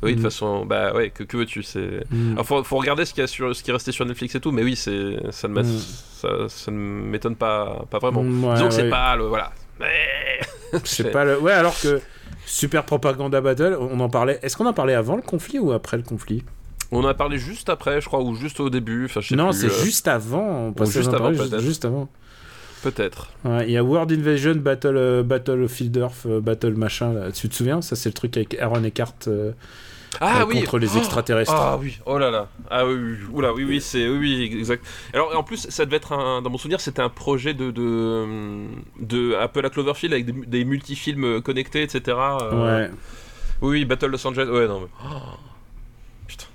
[0.03, 0.23] Oui, de toute mm.
[0.23, 2.05] façon, bah ouais, que, que veux-tu c'est...
[2.11, 2.43] Mm.
[2.45, 4.63] faut, faut, regarder ce qui, sur, ce qui est resté sur Netflix et tout, mais
[4.63, 5.65] oui, c'est, ça, ne mm.
[5.65, 8.23] ça, ça, ne m'étonne pas, pas vraiment.
[8.55, 9.25] Disons que c'est pas le.
[9.25, 9.53] Voilà.
[10.85, 11.39] c'est pas le.
[11.39, 12.01] Ouais, alors que
[12.47, 14.39] Super Propaganda Battle, on en parlait.
[14.43, 16.45] Est-ce qu'on en parlait avant le conflit ou après le conflit?
[16.93, 19.07] On en a parlé juste après, je crois, ou juste au début.
[19.07, 19.85] Enfin, non, c'est euh.
[19.85, 20.73] juste avant.
[20.79, 22.09] On juste, avant juste avant.
[22.87, 23.31] Peut-être.
[23.45, 27.13] Il y a World Invasion, Battle, euh, Battle of Earth, euh, Battle machin.
[27.13, 27.33] Là.
[27.33, 29.13] Tu te souviens Ça, c'est le truc avec Aaron Eckhart.
[29.27, 29.51] Euh,
[30.21, 30.61] ah, oui.
[30.61, 31.53] contre les oh extraterrestres.
[31.53, 32.49] Ah oui, oh là là.
[32.71, 34.87] Ah oui, oui, Oula, oui, oui, c'est oui, exact.
[35.13, 38.25] Alors en plus, ça devait être un, dans mon souvenir, c'était un projet de, de,
[39.01, 42.17] de Apple à Cloverfield avec des, des multifilms connectés, etc.
[42.53, 42.89] Ouais.
[43.63, 44.49] Oui, Battle Los Angeles.
[44.49, 44.89] Ouais, non mais.
[45.05, 45.17] Oh.
[46.29, 46.47] Putain.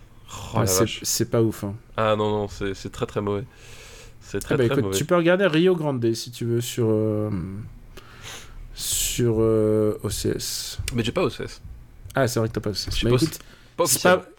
[0.55, 0.61] Oh,
[1.03, 1.65] c'est pas ouf.
[1.65, 1.75] Hein.
[1.97, 3.43] Ah non, non, c'est très très mauvais.
[4.31, 4.97] C'est Ah bah très écoute, mauvais.
[4.97, 7.29] tu peux regarder Rio Grande si tu veux sur euh,
[8.73, 10.79] sur euh, OCS.
[10.93, 11.61] Mais j'ai pas OCS.
[12.15, 12.95] Ah, c'est vrai que t'as pas OCS.
[12.97, 13.39] Je Bah écoute,
[13.75, 13.85] Pas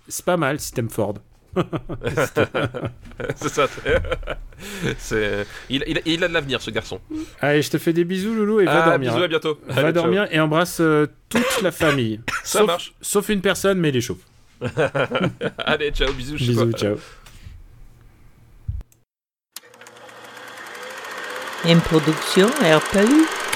[0.09, 1.17] c'est pas, mal si t'aimes Ford.
[3.37, 3.69] c'est ça.
[4.97, 5.47] c'est-.
[5.69, 6.99] Il, il, il a de l'avenir, ce garçon.
[7.43, 9.11] Allez, je te fais des bisous, Loulou, et va ah, dormir.
[9.11, 9.25] bisous, hein.
[9.27, 9.59] à bientôt.
[9.69, 9.93] Va Allez, ciao.
[9.93, 12.21] dormir et embrasse euh, toute la famille.
[12.45, 12.95] Ça sauf, marche.
[13.03, 14.19] Sauf une personne, mais il est chaud.
[15.59, 16.37] Allez, ciao, bisous.
[16.37, 16.97] Bisous, ciao.
[21.65, 23.52] Une production RPU.